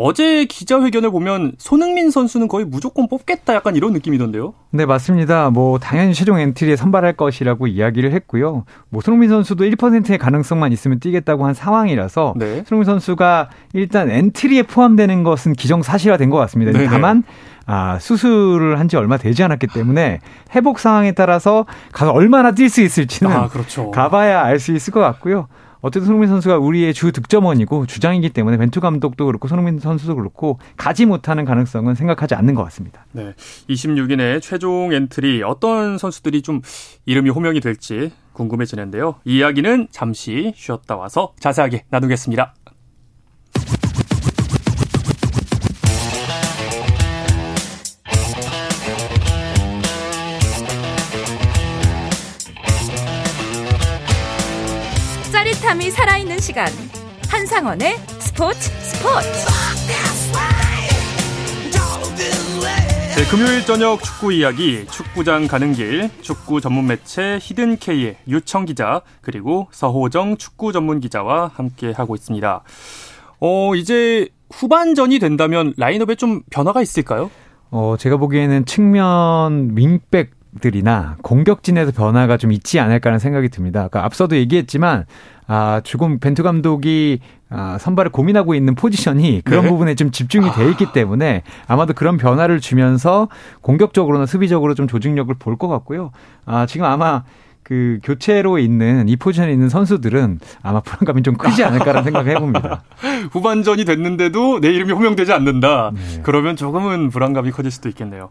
어제 0.00 0.44
기자회견을 0.44 1.10
보면 1.10 1.54
손흥민 1.58 2.12
선수는 2.12 2.46
거의 2.46 2.64
무조건 2.64 3.08
뽑겠다 3.08 3.52
약간 3.54 3.74
이런 3.74 3.92
느낌이던데요. 3.92 4.54
네, 4.70 4.86
맞습니다. 4.86 5.50
뭐 5.50 5.80
당연히 5.80 6.14
최종 6.14 6.38
엔트리에 6.38 6.76
선발할 6.76 7.14
것이라고 7.14 7.66
이야기를 7.66 8.12
했고요. 8.12 8.64
뭐 8.90 9.02
손흥민 9.02 9.28
선수도 9.28 9.64
1%의 9.64 10.16
가능성만 10.18 10.72
있으면 10.72 11.00
뛰겠다고 11.00 11.44
한 11.46 11.52
상황이라서 11.52 12.34
네. 12.36 12.62
손흥민 12.68 12.84
선수가 12.84 13.50
일단 13.72 14.08
엔트리에 14.08 14.62
포함되는 14.62 15.24
것은 15.24 15.54
기정사실화된 15.54 16.30
것 16.30 16.36
같습니다. 16.38 16.70
네네. 16.72 16.86
다만 16.86 17.24
아, 17.66 17.98
수술을 17.98 18.78
한 18.78 18.88
지 18.88 18.96
얼마 18.96 19.16
되지 19.18 19.42
않았기 19.42 19.66
때문에 19.66 20.20
회복 20.54 20.78
상황에 20.78 21.10
따라서 21.12 21.66
가서 21.92 22.12
얼마나 22.12 22.52
뛸 22.52 22.68
수 22.70 22.80
있을지는 22.82 23.32
아, 23.32 23.48
그렇죠. 23.48 23.90
가봐야 23.90 24.42
알 24.44 24.60
수 24.60 24.72
있을 24.72 24.92
것 24.92 25.00
같고요. 25.00 25.48
어쨌든 25.80 26.06
손흥민 26.06 26.28
선수가 26.28 26.58
우리의 26.58 26.94
주 26.94 27.12
득점원이고 27.12 27.86
주장이기 27.86 28.30
때문에 28.30 28.56
벤투 28.56 28.80
감독도 28.80 29.26
그렇고 29.26 29.48
손흥민 29.48 29.78
선수도 29.78 30.16
그렇고 30.16 30.58
가지 30.76 31.06
못하는 31.06 31.44
가능성은 31.44 31.94
생각하지 31.94 32.34
않는 32.34 32.54
것 32.54 32.64
같습니다. 32.64 33.06
네. 33.12 33.34
26인의 33.68 34.40
최종 34.42 34.92
엔트리 34.92 35.42
어떤 35.42 35.98
선수들이 35.98 36.42
좀 36.42 36.60
이름이 37.06 37.30
호명이 37.30 37.60
될지 37.60 38.12
궁금해지는데요. 38.32 39.16
이 39.24 39.38
이야기는 39.38 39.88
잠시 39.90 40.52
쉬었다 40.56 40.96
와서 40.96 41.32
자세하게 41.40 41.84
나누겠습니다. 41.90 42.54
짜릿함이 55.68 55.90
살아있는 55.90 56.38
시간 56.38 56.66
한상원의 57.28 57.96
스포츠 58.20 58.58
스포츠 58.58 59.28
네, 63.16 63.30
금요일 63.30 63.66
저녁 63.66 64.02
축구 64.02 64.32
이야기 64.32 64.86
축구장 64.86 65.46
가는 65.46 65.72
길 65.74 66.08
축구 66.22 66.62
전문 66.62 66.86
매체 66.86 67.38
히든K의 67.42 68.16
유청 68.28 68.64
기자 68.64 69.02
그리고 69.20 69.68
서호정 69.70 70.38
축구 70.38 70.72
전문 70.72 71.00
기자와 71.00 71.50
함께 71.54 71.92
하고 71.92 72.14
있습니다. 72.14 72.62
어 73.40 73.74
이제 73.74 74.28
후반전이 74.50 75.18
된다면 75.18 75.74
라인업에 75.76 76.14
좀 76.14 76.42
변화가 76.50 76.80
있을까요? 76.80 77.30
어 77.70 77.96
제가 77.98 78.16
보기에는 78.16 78.64
측면 78.64 79.76
윙백 79.76 80.37
들이나 80.58 81.16
공격진에서 81.22 81.92
변화가 81.92 82.36
좀 82.36 82.52
있지 82.52 82.78
않을까라는 82.80 83.18
생각이 83.18 83.48
듭니다. 83.48 83.82
아까 83.84 84.04
앞서도 84.04 84.36
얘기했지만 84.36 85.04
아, 85.46 85.80
조금 85.82 86.18
벤투 86.18 86.42
감독이 86.42 87.20
아, 87.50 87.78
선발을 87.80 88.12
고민하고 88.12 88.54
있는 88.54 88.74
포지션이 88.74 89.40
그런 89.44 89.64
네. 89.64 89.70
부분에 89.70 89.94
좀 89.94 90.10
집중이 90.10 90.50
돼 90.52 90.68
있기 90.70 90.92
때문에 90.92 91.42
아마도 91.66 91.94
그런 91.94 92.18
변화를 92.18 92.60
주면서 92.60 93.28
공격적으로나 93.62 94.26
수비적으로 94.26 94.74
좀 94.74 94.86
조직력을 94.86 95.34
볼 95.38 95.56
것 95.56 95.68
같고요. 95.68 96.10
아, 96.44 96.66
지금 96.66 96.84
아마 96.86 97.24
그 97.64 97.98
교체로 98.02 98.58
있는 98.58 99.08
이 99.08 99.16
포지션에 99.16 99.52
있는 99.52 99.68
선수들은 99.68 100.38
아마 100.62 100.80
불안감이 100.80 101.22
좀 101.22 101.36
크지 101.36 101.64
않을까라는 101.64 102.02
생각을 102.04 102.30
해봅니다. 102.34 102.82
후반전이 103.32 103.84
됐는데도 103.84 104.60
내 104.60 104.68
이름이 104.68 104.92
호명되지 104.92 105.32
않는다. 105.34 105.90
네. 105.94 106.20
그러면 106.22 106.56
조금은 106.56 107.10
불안감이 107.10 107.50
커질 107.50 107.70
수도 107.70 107.88
있겠네요. 107.90 108.30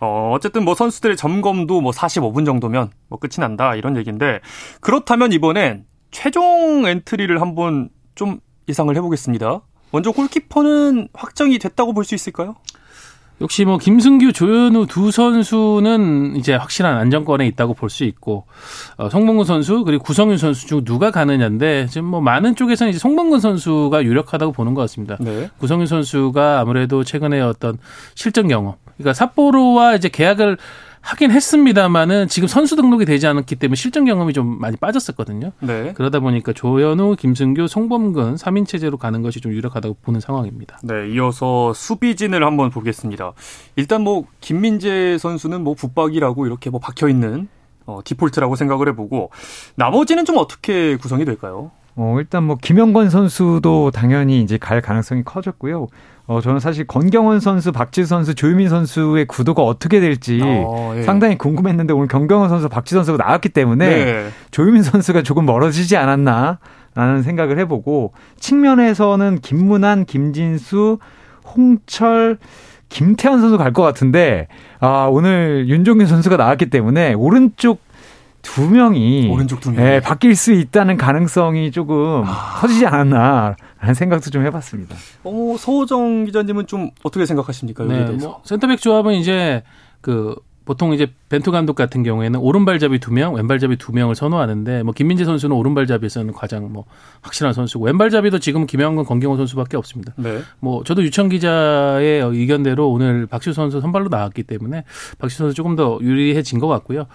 어, 0.00 0.32
어쨌든 0.34 0.64
뭐 0.64 0.74
선수들의 0.74 1.16
점검도 1.16 1.80
뭐 1.80 1.92
45분 1.92 2.44
정도면 2.44 2.90
뭐 3.08 3.18
끝이 3.18 3.34
난다 3.38 3.74
이런 3.74 3.96
얘기인데 3.96 4.40
그렇다면 4.80 5.32
이번엔 5.32 5.84
최종 6.10 6.84
엔트리를 6.86 7.40
한번 7.40 7.90
좀 8.14 8.40
예상을 8.68 8.94
해보겠습니다. 8.96 9.60
먼저 9.90 10.10
골키퍼는 10.12 11.08
확정이 11.14 11.58
됐다고 11.58 11.92
볼 11.92 12.04
수 12.04 12.14
있을까요? 12.14 12.56
역시 13.40 13.64
뭐 13.64 13.78
김승규, 13.78 14.32
조현우 14.32 14.86
두 14.86 15.10
선수는 15.10 16.36
이제 16.36 16.54
확실한 16.54 16.96
안정권에 16.96 17.46
있다고 17.48 17.74
볼 17.74 17.90
수 17.90 18.04
있고 18.04 18.46
어, 18.96 19.08
송범근 19.08 19.44
선수 19.44 19.84
그리고 19.84 20.04
구성윤 20.04 20.38
선수 20.38 20.66
중 20.66 20.84
누가 20.84 21.10
가느냐인데 21.10 21.86
지금 21.90 22.06
뭐 22.06 22.20
많은 22.20 22.54
쪽에서는 22.56 22.90
이제 22.90 22.98
송범근 22.98 23.40
선수가 23.40 24.04
유력하다고 24.04 24.52
보는 24.52 24.74
것 24.74 24.80
같습니다. 24.82 25.16
네. 25.20 25.50
구성윤 25.58 25.86
선수가 25.86 26.60
아무래도 26.60 27.04
최근에 27.04 27.40
어떤 27.40 27.78
실전 28.14 28.48
경험, 28.48 28.74
그러니까 28.96 29.14
삿포로와 29.14 29.96
이제 29.96 30.08
계약을 30.08 30.56
하긴 31.04 31.30
했습니다만은 31.30 32.28
지금 32.28 32.48
선수 32.48 32.76
등록이 32.76 33.04
되지 33.04 33.26
않았기 33.26 33.56
때문에 33.56 33.76
실전 33.76 34.06
경험이 34.06 34.32
좀 34.32 34.58
많이 34.58 34.76
빠졌었거든요. 34.76 35.52
네. 35.60 35.92
그러다 35.94 36.18
보니까 36.18 36.54
조현우, 36.54 37.16
김승규, 37.16 37.68
송범근 37.68 38.36
3인 38.36 38.66
체제로 38.66 38.96
가는 38.96 39.20
것이 39.20 39.40
좀 39.40 39.52
유력하다고 39.52 39.98
보는 40.00 40.20
상황입니다. 40.20 40.78
네, 40.82 41.10
이어서 41.10 41.74
수비진을 41.74 42.42
한번 42.44 42.70
보겠습니다. 42.70 43.32
일단 43.76 44.00
뭐 44.00 44.24
김민재 44.40 45.18
선수는 45.18 45.62
뭐 45.62 45.74
붙박이라고 45.74 46.46
이렇게 46.46 46.70
뭐 46.70 46.80
박혀 46.80 47.08
있는 47.08 47.48
어, 47.84 48.00
디폴트라고 48.02 48.56
생각을 48.56 48.88
해보고 48.88 49.30
나머지는 49.74 50.24
좀 50.24 50.38
어떻게 50.38 50.96
구성이 50.96 51.26
될까요? 51.26 51.70
어, 51.96 52.16
일단 52.18 52.44
뭐 52.44 52.56
김영권 52.60 53.10
선수도 53.10 53.90
당연히 53.90 54.40
이제 54.40 54.56
갈 54.56 54.80
가능성이 54.80 55.22
커졌고요. 55.22 55.88
어, 56.26 56.40
저는 56.40 56.58
사실 56.58 56.86
권경원 56.86 57.40
선수, 57.40 57.70
박지수 57.70 58.08
선수, 58.08 58.34
조유민 58.34 58.68
선수의 58.70 59.26
구도가 59.26 59.62
어떻게 59.62 60.00
될지 60.00 60.40
어, 60.42 60.94
예. 60.96 61.02
상당히 61.02 61.36
궁금했는데 61.36 61.92
오늘 61.92 62.08
경경원 62.08 62.48
선수, 62.48 62.68
박지수 62.70 62.96
선수가 62.96 63.22
나왔기 63.22 63.50
때문에 63.50 63.88
네. 63.88 64.28
조유민 64.50 64.82
선수가 64.82 65.22
조금 65.22 65.44
멀어지지 65.44 65.96
않았나 65.98 66.58
라는 66.94 67.22
생각을 67.22 67.58
해보고 67.58 68.12
측면에서는 68.40 69.40
김문환, 69.42 70.04
김진수, 70.06 70.98
홍철, 71.54 72.38
김태환 72.88 73.40
선수 73.40 73.58
갈 73.58 73.72
것 73.72 73.82
같은데 73.82 74.46
아 74.78 75.08
오늘 75.10 75.66
윤종균 75.68 76.06
선수가 76.06 76.36
나왔기 76.36 76.70
때문에 76.70 77.14
오른쪽 77.14 77.80
두 78.40 78.70
명이 78.70 79.30
오른쪽 79.32 79.60
두 79.60 79.72
명이. 79.72 79.84
예, 79.84 80.00
바뀔 80.00 80.36
수 80.36 80.52
있다는 80.52 80.96
가능성이 80.96 81.70
조금 81.72 82.22
아. 82.24 82.58
커지지 82.60 82.86
않았나 82.86 83.56
라는 83.84 83.92
생각도 83.92 84.30
좀 84.30 84.46
해봤습니다. 84.46 84.96
어, 85.24 85.56
서호정 85.58 86.24
기자님은 86.24 86.66
좀 86.66 86.90
어떻게 87.02 87.26
생각하십니까? 87.26 87.84
여기에 87.84 87.98
네, 87.98 88.06
대해서. 88.06 88.28
뭐 88.28 88.40
센터백 88.42 88.80
조합은 88.80 89.12
이제 89.12 89.62
그 90.00 90.34
보통 90.64 90.94
이제 90.94 91.08
벤투 91.28 91.50
감독 91.50 91.74
같은 91.74 92.02
경우에는 92.02 92.40
오른발잡이 92.40 92.98
두 92.98 93.12
명, 93.12 93.34
왼발잡이 93.34 93.76
두 93.76 93.92
명을 93.92 94.14
선호하는데 94.14 94.82
뭐 94.82 94.92
김민재 94.94 95.24
선수는 95.24 95.54
오른발잡이에서는 95.56 96.32
가장 96.32 96.72
뭐 96.72 96.84
확실한 97.22 97.52
선수고 97.52 97.84
왼발잡이도 97.86 98.38
지금 98.38 98.66
김영권, 98.66 99.04
권경원 99.04 99.36
선수밖에 99.36 99.76
없습니다. 99.76 100.14
네. 100.16 100.40
뭐 100.60 100.82
저도 100.84 101.02
유청 101.02 101.28
기자의 101.28 102.22
의견대로 102.22 102.90
오늘 102.90 103.26
박지수 103.26 103.52
선수 103.52 103.80
선발로 103.80 104.08
나왔기 104.08 104.44
때문에 104.44 104.84
박지수 105.18 105.38
선수 105.38 105.54
조금 105.54 105.76
더 105.76 105.98
유리해진 106.00 106.58
것 106.58 106.68
같고요. 106.68 107.06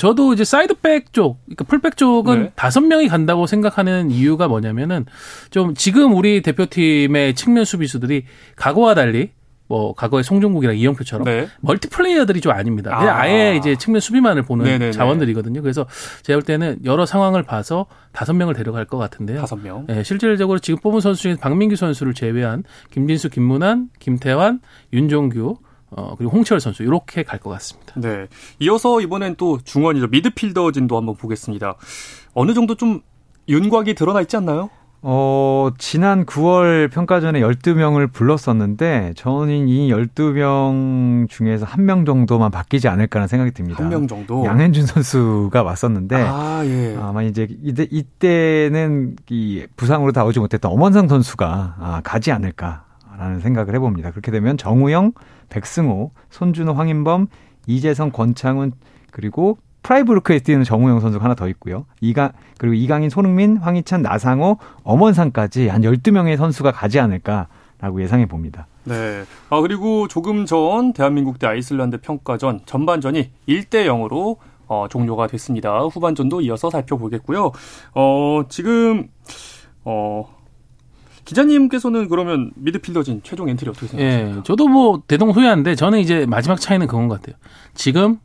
저도 0.00 0.32
이제 0.32 0.44
사이드백 0.44 1.12
쪽, 1.12 1.38
그러니까 1.44 1.64
풀백 1.64 1.96
쪽은 1.96 2.42
네. 2.42 2.52
다섯 2.56 2.80
명이 2.80 3.08
간다고 3.08 3.46
생각하는 3.46 4.10
이유가 4.10 4.48
뭐냐면은 4.48 5.06
좀 5.50 5.74
지금 5.74 6.14
우리 6.14 6.42
대표팀의 6.42 7.34
측면 7.34 7.64
수비수들이 7.64 8.24
과거와 8.56 8.94
달리 8.94 9.30
뭐 9.68 9.94
과거의 9.94 10.22
송종국이랑 10.24 10.76
이영표처럼 10.76 11.24
네. 11.24 11.48
멀티플레이어들이 11.60 12.40
좀 12.40 12.52
아닙니다. 12.52 12.96
그냥 12.98 13.16
아. 13.16 13.20
아예 13.22 13.56
이제 13.56 13.76
측면 13.76 14.00
수비만을 14.00 14.42
보는 14.42 14.64
네네네. 14.64 14.92
자원들이거든요. 14.92 15.60
그래서 15.62 15.86
제가 16.22 16.36
볼 16.38 16.42
때는 16.44 16.78
여러 16.84 17.04
상황을 17.06 17.42
봐서 17.42 17.86
다섯 18.12 18.32
명을 18.34 18.54
데려갈 18.54 18.84
것 18.84 18.96
같은데요. 18.98 19.40
다섯 19.40 19.56
명. 19.56 19.86
예, 19.88 20.02
실질적으로 20.02 20.58
지금 20.60 20.78
뽑은 20.80 21.00
선수 21.00 21.22
중에 21.22 21.36
박민규 21.36 21.76
선수를 21.76 22.14
제외한 22.14 22.62
김진수, 22.92 23.30
김문환, 23.30 23.88
김태환, 23.98 24.60
윤종규, 24.92 25.56
어, 25.90 26.14
그리고 26.16 26.32
홍철 26.32 26.60
선수 26.60 26.82
이렇게 26.82 27.22
갈 27.22 27.38
것 27.40 27.50
같습니다. 27.50 27.92
네. 27.96 28.26
이어서 28.60 29.00
이번엔 29.00 29.36
또 29.36 29.58
중원이죠. 29.64 30.08
미드필더진도 30.08 30.96
한번 30.96 31.16
보겠습니다. 31.16 31.76
어느 32.34 32.54
정도 32.54 32.74
좀 32.74 33.00
윤곽이 33.48 33.94
드러나 33.94 34.20
있지 34.20 34.36
않나요? 34.36 34.70
어, 35.08 35.70
지난 35.78 36.26
9월 36.26 36.90
평가전에 36.90 37.38
12명을 37.40 38.12
불렀었는데, 38.12 39.12
저는 39.14 39.68
이 39.68 39.88
12명 39.92 41.28
중에서 41.28 41.64
한 41.64 41.86
명 41.86 42.04
정도만 42.04 42.50
바뀌지 42.50 42.88
않을까라는 42.88 43.28
생각이 43.28 43.52
듭니다. 43.52 43.84
한 43.84 43.88
명 43.88 44.08
정도. 44.08 44.44
양현준 44.44 44.84
선수가 44.86 45.62
왔었는데, 45.62 46.16
아, 46.16 46.62
예. 46.64 46.96
아마 47.00 47.22
이제 47.22 47.46
이때, 47.62 47.86
이때는 47.88 49.14
이 49.30 49.64
부상으로 49.76 50.10
다 50.10 50.24
오지 50.24 50.40
못했던 50.40 50.72
엄원상 50.72 51.06
선수가 51.06 51.76
아, 51.78 52.00
가지 52.02 52.32
않을까라는 52.32 53.38
생각을 53.42 53.76
해 53.76 53.78
봅니다. 53.78 54.10
그렇게 54.10 54.32
되면 54.32 54.58
정우영, 54.58 55.12
백승호, 55.50 56.10
손준호, 56.30 56.72
황인범, 56.72 57.28
이재성, 57.68 58.10
권창훈 58.10 58.72
그리고 59.12 59.56
프라이브루크에 59.86 60.40
뛰는 60.40 60.64
정우영 60.64 60.98
선수가 60.98 61.24
하나 61.24 61.34
더 61.34 61.48
있고요. 61.48 61.86
이가 62.00 62.32
그리고 62.58 62.74
이강인, 62.74 63.08
손흥민, 63.08 63.56
황희찬, 63.56 64.02
나상호, 64.02 64.58
엄원상까지 64.82 65.68
한 65.68 65.82
12명의 65.82 66.36
선수가 66.36 66.72
가지 66.72 66.98
않을까라고 66.98 68.02
예상해 68.02 68.26
봅니다. 68.26 68.66
네. 68.82 69.22
아, 69.48 69.60
그리고 69.60 70.08
조금 70.08 70.44
전 70.44 70.92
대한민국 70.92 71.38
대 71.38 71.46
아이슬란드 71.46 72.00
평가전 72.00 72.62
전반전이 72.66 73.30
1대 73.48 73.86
0으로 73.86 74.38
어, 74.66 74.86
종료가 74.90 75.28
됐습니다. 75.28 75.78
후반전도 75.78 76.40
이어서 76.40 76.68
살펴보겠고요. 76.68 77.52
어, 77.94 78.42
지금 78.48 79.08
어 79.84 80.28
기자님께서는 81.24 82.08
그러면 82.08 82.50
미드필더진 82.56 83.20
최종 83.22 83.48
엔트리 83.48 83.70
어떻게 83.70 83.86
생각하십니까? 83.86 84.38
예, 84.38 84.42
저도 84.42 84.66
뭐 84.66 85.02
대동소이한데 85.06 85.76
저는 85.76 86.00
이제 86.00 86.26
마지막 86.26 86.60
차이는 86.60 86.88
그건 86.88 87.06
것 87.06 87.20
같아요. 87.20 87.36
지금 87.74 88.18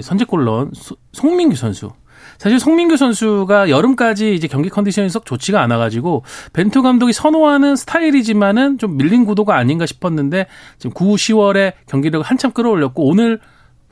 선제골 0.00 0.44
넣은 0.44 0.70
소- 0.74 0.96
송민규 1.12 1.56
선수. 1.56 1.92
사실 2.38 2.58
송민규 2.58 2.96
선수가 2.96 3.68
여름까지 3.70 4.34
이제 4.34 4.48
경기 4.48 4.68
컨디션이 4.68 5.08
썩 5.08 5.24
좋지가 5.26 5.60
않아가지고 5.62 6.24
벤투 6.52 6.82
감독이 6.82 7.12
선호하는 7.12 7.76
스타일이지만은 7.76 8.78
좀 8.78 8.96
밀린 8.96 9.24
구도가 9.24 9.56
아닌가 9.56 9.86
싶었는데 9.86 10.46
지금 10.78 10.92
9, 10.94 11.14
10월에 11.14 11.74
경기력을 11.86 12.24
한참 12.24 12.50
끌어올렸고 12.52 13.06
오늘 13.06 13.40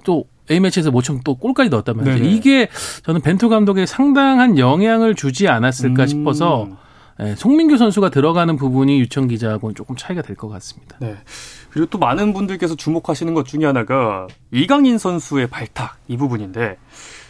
또 0.04 0.24
A매치에서 0.50 0.90
모처럼 0.90 1.20
또 1.24 1.36
골까지 1.36 1.70
넣었단 1.70 1.96
말이죠. 1.96 2.18
네네. 2.24 2.30
이게 2.34 2.68
저는 3.04 3.20
벤투 3.20 3.48
감독에 3.48 3.86
상당한 3.86 4.58
영향을 4.58 5.14
주지 5.14 5.46
않았을까 5.48 6.02
음. 6.02 6.06
싶어서 6.08 6.68
예, 7.20 7.34
송민규 7.36 7.76
선수가 7.76 8.08
들어가는 8.08 8.56
부분이 8.56 8.98
유청 8.98 9.28
기자하고는 9.28 9.74
조금 9.76 9.94
차이가 9.96 10.22
될 10.22 10.34
것 10.34 10.48
같습니다. 10.48 10.96
네. 11.00 11.16
그리고 11.72 11.86
또 11.86 11.98
많은 11.98 12.34
분들께서 12.34 12.76
주목하시는 12.76 13.32
것 13.32 13.46
중에 13.46 13.64
하나가 13.64 14.26
이강인 14.50 14.98
선수의 14.98 15.46
발탁 15.46 15.96
이 16.06 16.18
부분인데 16.18 16.76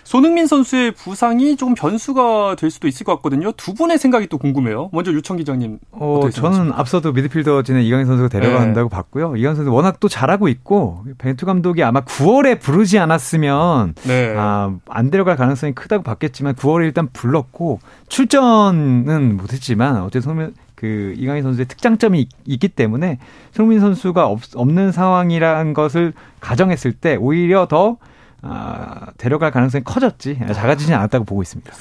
손흥민 0.03 0.49
선수의 0.49 0.91
부상이 0.91 1.57
조금 1.57 1.75
변수가 1.75 2.57
될 2.57 2.71
수도 2.73 2.89
있을 2.89 3.07
것 3.07 3.15
같거든요. 3.17 3.53
두 3.53 3.73
분의 3.73 3.99
생각이 3.99 4.27
또 4.27 4.37
궁금해요. 4.37 4.91
먼저 4.93 5.13
유청 5.13 5.37
기자님. 5.37 5.79
어, 5.93 6.29
저는? 6.29 6.73
앞서도 6.73 7.13
미드필더진에 7.13 7.85
이강인 7.85 8.07
선수가 8.07 8.29
데려간다고 8.29 8.89
네. 8.89 8.95
봤고요. 8.97 9.37
이강인 9.37 9.55
선수 9.55 9.73
워낙 9.73 10.01
또 10.01 10.09
잘하고 10.09 10.49
있고 10.49 11.05
벤투 11.19 11.47
감독이 11.47 11.85
아마 11.85 12.01
9월에 12.01 12.61
부르지 12.61 12.99
않았으면 12.99 13.95
네. 14.03 14.35
아, 14.37 14.75
안 14.89 15.11
데려갈 15.11 15.37
가능성이 15.37 15.73
크다고 15.73 16.03
봤겠지만 16.03 16.57
9월에 16.57 16.83
일단 16.83 17.09
불렀고 17.13 17.79
출전은 18.09 19.37
못했지만 19.37 20.03
어쨌든 20.03 20.23
손흥민 20.23 20.55
그 20.83 21.15
이강인 21.17 21.45
선수의 21.45 21.67
특장점이 21.69 22.21
있, 22.21 22.29
있기 22.45 22.67
때문에 22.67 23.21
손흥민 23.53 23.79
선수가 23.79 24.27
없, 24.27 24.41
없는 24.57 24.91
상황이라는 24.91 25.75
것을 25.75 26.13
가정했을 26.41 26.93
때 26.93 27.15
오히려 27.15 27.69
더 27.69 27.99
아, 28.43 29.13
데려갈 29.17 29.53
가능성이 29.53 29.85
커졌지 29.85 30.41
작아지지 30.53 30.93
않았다고 30.93 31.25
보고 31.25 31.41
있습니다. 31.41 31.73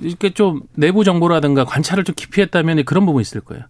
이렇게 0.00 0.30
좀 0.30 0.62
내부 0.74 1.04
정보라든가 1.04 1.66
관찰을 1.66 2.04
좀 2.04 2.14
깊이 2.16 2.40
했다면 2.40 2.86
그런 2.86 3.04
부분이 3.04 3.20
있을 3.20 3.42
거예요. 3.42 3.64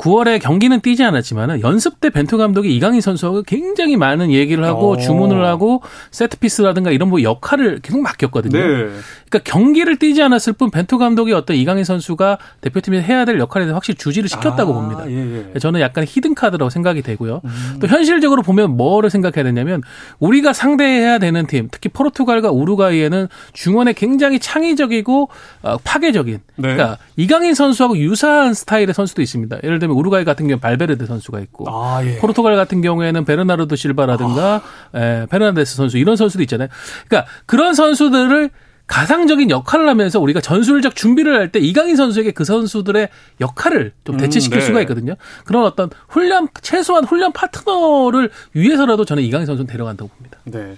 9월에 0.00 0.40
경기는 0.40 0.80
뛰지 0.80 1.04
않았지만은 1.04 1.60
연습 1.60 2.00
때 2.00 2.08
벤투 2.08 2.38
감독이 2.38 2.74
이강인 2.74 3.02
선수하고 3.02 3.42
굉장히 3.42 3.98
많은 3.98 4.30
얘기를 4.32 4.64
하고 4.64 4.92
어. 4.92 4.96
주문을 4.96 5.44
하고 5.44 5.82
세트피스라든가 6.10 6.90
이런 6.90 7.10
뭐 7.10 7.22
역할을 7.22 7.80
계속 7.80 8.00
맡겼거든요. 8.00 8.58
네. 8.58 8.88
그러니까 9.28 9.38
경기를 9.44 9.98
뛰지 9.98 10.22
않았을 10.22 10.54
뿐 10.54 10.70
벤투 10.70 10.96
감독이 10.96 11.34
어떤 11.34 11.54
이강인 11.54 11.84
선수가 11.84 12.38
대표팀에서 12.62 13.04
해야 13.04 13.26
될 13.26 13.38
역할에 13.38 13.66
대해서 13.66 13.74
확실히 13.74 13.98
주지를 13.98 14.30
시켰다고 14.30 14.72
아, 14.72 14.74
봅니다. 14.74 15.10
예, 15.10 15.52
예. 15.54 15.58
저는 15.58 15.80
약간 15.80 16.04
히든 16.08 16.34
카드라고 16.34 16.70
생각이 16.70 17.02
되고요. 17.02 17.42
음. 17.44 17.76
또 17.80 17.86
현실적으로 17.86 18.40
보면 18.40 18.78
뭐를 18.78 19.10
생각해야 19.10 19.44
되냐면 19.44 19.82
우리가 20.18 20.54
상대해야 20.54 21.18
되는 21.18 21.46
팀, 21.46 21.68
특히 21.70 21.90
포르투갈과 21.90 22.50
우루과이에는 22.50 23.28
중원에 23.52 23.92
굉장히 23.92 24.38
창의적이고 24.38 25.28
어, 25.62 25.76
파괴적인. 25.84 26.38
네. 26.56 26.62
그러니까 26.62 26.96
이강인 27.16 27.54
선수하고 27.54 27.98
유사한 27.98 28.54
스타일의 28.54 28.94
선수도 28.94 29.20
있습니다. 29.20 29.58
예를 29.62 29.78
들면 29.78 29.89
우루과이 29.94 30.24
같은 30.24 30.46
경우 30.46 30.56
는 30.56 30.60
발베르데 30.60 31.06
선수가 31.06 31.40
있고 31.40 31.66
아, 31.68 32.04
예. 32.04 32.18
포르투갈 32.18 32.56
같은 32.56 32.82
경우에는 32.82 33.24
베르나르도 33.24 33.76
실바라든가 33.76 34.62
에, 34.94 35.26
페르난데스 35.30 35.76
선수 35.76 35.98
이런 35.98 36.16
선수도 36.16 36.42
있잖아요. 36.42 36.68
그러니까 37.08 37.30
그런 37.46 37.74
선수들을 37.74 38.50
가상적인 38.86 39.50
역할을 39.50 39.88
하면서 39.88 40.18
우리가 40.18 40.40
전술적 40.40 40.96
준비를 40.96 41.36
할 41.38 41.52
때 41.52 41.60
이강인 41.60 41.94
선수에게 41.94 42.32
그 42.32 42.42
선수들의 42.44 43.08
역할을 43.40 43.92
좀 44.02 44.16
대체시킬 44.16 44.58
음, 44.58 44.60
네. 44.60 44.66
수가 44.66 44.80
있거든요. 44.82 45.14
그런 45.44 45.64
어떤 45.64 45.90
훈련 46.08 46.48
최소한 46.60 47.04
훈련 47.04 47.32
파트너를 47.32 48.30
위해서라도 48.54 49.04
저는 49.04 49.22
이강인 49.22 49.46
선수는 49.46 49.68
데려간다고 49.68 50.10
봅니다. 50.10 50.38
네. 50.44 50.74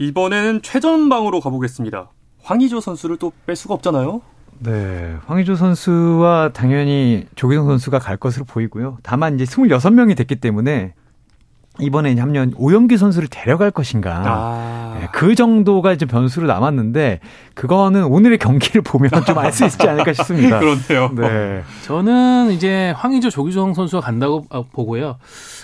이번에는 0.00 0.62
최전방으로 0.62 1.38
가보겠습니다. 1.40 2.10
황의조 2.42 2.80
선수를 2.80 3.16
또 3.18 3.32
뺄 3.46 3.54
수가 3.54 3.74
없잖아요. 3.74 4.20
네. 4.60 5.16
황의조 5.26 5.56
선수와 5.56 6.50
당연히 6.52 7.26
조기성 7.34 7.66
선수가 7.66 7.98
갈 7.98 8.16
것으로 8.16 8.44
보이고요. 8.44 8.98
다만 9.02 9.34
이제 9.34 9.44
26명이 9.44 10.16
됐기 10.16 10.36
때문에 10.36 10.94
이번에 11.80 12.12
이제 12.12 12.20
합류한 12.20 12.54
오영규 12.56 12.96
선수를 12.96 13.26
데려갈 13.28 13.70
것인가. 13.72 14.22
아. 14.24 14.96
네, 15.00 15.08
그 15.12 15.34
정도가 15.34 15.92
이제 15.92 16.06
변수로 16.06 16.46
남았는데 16.46 17.18
그거는 17.54 18.04
오늘의 18.04 18.38
경기를 18.38 18.80
보면 18.86 19.10
좀 19.26 19.38
알 19.38 19.52
수 19.52 19.64
있지 19.64 19.82
않을까 19.88 20.12
싶습니다. 20.12 20.58
그렇네요. 20.60 21.10
네. 21.16 21.62
저는 21.84 22.52
이제 22.52 22.92
황의조 22.96 23.30
조기종 23.30 23.74
선수가 23.74 24.02
간다고 24.02 24.44
어, 24.50 24.64
보고요. 24.72 25.16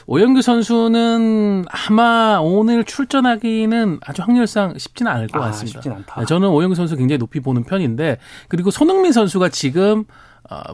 오영규 0.06 0.42
선수는 0.42 1.64
아마 1.68 2.38
오늘 2.42 2.82
출전하기는 2.82 4.00
아주 4.04 4.22
확률상 4.22 4.74
쉽지는 4.78 5.12
않을 5.12 5.28
것 5.28 5.40
아, 5.40 5.46
같습니다. 5.46 5.78
쉽진 5.78 5.92
않다. 5.92 6.20
네, 6.20 6.26
저는 6.26 6.48
오영규 6.48 6.74
선수 6.74 6.96
굉장히 6.96 7.18
높이 7.18 7.38
보는 7.38 7.62
편인데 7.62 8.18
그리고 8.48 8.72
손흥민 8.72 9.12
선수가 9.12 9.50
지금 9.50 10.00
어, 10.00 10.04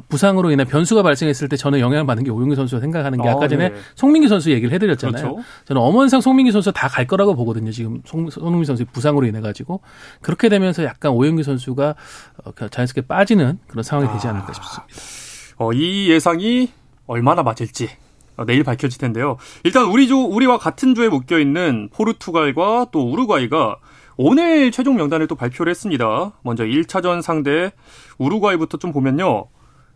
부상으로 0.09 0.51
인해 0.51 0.65
변수가 0.65 1.03
발생했을 1.03 1.49
때 1.49 1.57
저는 1.57 1.81
영향을 1.81 2.07
받는 2.07 2.25
게 2.25 2.31
오영규 2.31 2.55
선수가 2.55 2.81
생각하는 2.81 3.21
게 3.21 3.29
아, 3.29 3.33
아까 3.33 3.47
전에 3.49 3.69
네. 3.71 3.77
송민규 3.95 4.29
선수 4.29 4.51
얘기를 4.51 4.73
해드렸잖아요. 4.73 5.23
그렇죠. 5.35 5.43
저는 5.67 5.83
엄원상 5.83 6.21
송민규 6.21 6.53
선수 6.53 6.73
다 6.73 6.89
갈 6.89 7.07
거라고 7.07 7.35
보거든요. 7.35 7.71
지금 7.73 8.01
송, 8.07 8.31
손흥민 8.31 8.65
선수의 8.65 8.87
부상으로 8.93 9.27
인해 9.27 9.41
가지고 9.41 9.81
그렇게 10.23 10.49
되면서 10.49 10.83
약간 10.85 11.13
오영규 11.13 11.43
선수가 11.43 11.95
어, 12.45 12.69
자연스럽게 12.71 13.07
빠지는 13.07 13.59
그런 13.67 13.83
상황이 13.83 14.11
되지 14.13 14.27
않을까 14.29 14.53
싶습니다. 14.55 14.85
어, 15.59 15.73
이 15.73 16.09
예상이 16.11 16.71
얼마나 17.07 17.43
맞을지 17.43 17.91
어, 18.37 18.45
내일 18.47 18.65
밝혀질 18.65 18.99
텐데요. 18.99 19.37
일단 19.65 19.85
우리 19.87 20.09
조 20.09 20.25
우리와 20.25 20.59
같은 20.59 20.95
조에 20.95 21.09
묶여 21.09 21.39
있는 21.39 21.89
포르투갈과 21.93 22.87
또 22.93 23.11
우루과이가 23.11 23.77
오늘 24.17 24.71
최종 24.71 24.97
명단을 24.97 25.27
또 25.27 25.35
발표를 25.35 25.71
했습니다. 25.71 26.33
먼저 26.43 26.65
1차전 26.65 27.21
상대 27.21 27.73
우루과이부터 28.19 28.79
좀 28.79 28.93
보면요. 28.93 29.47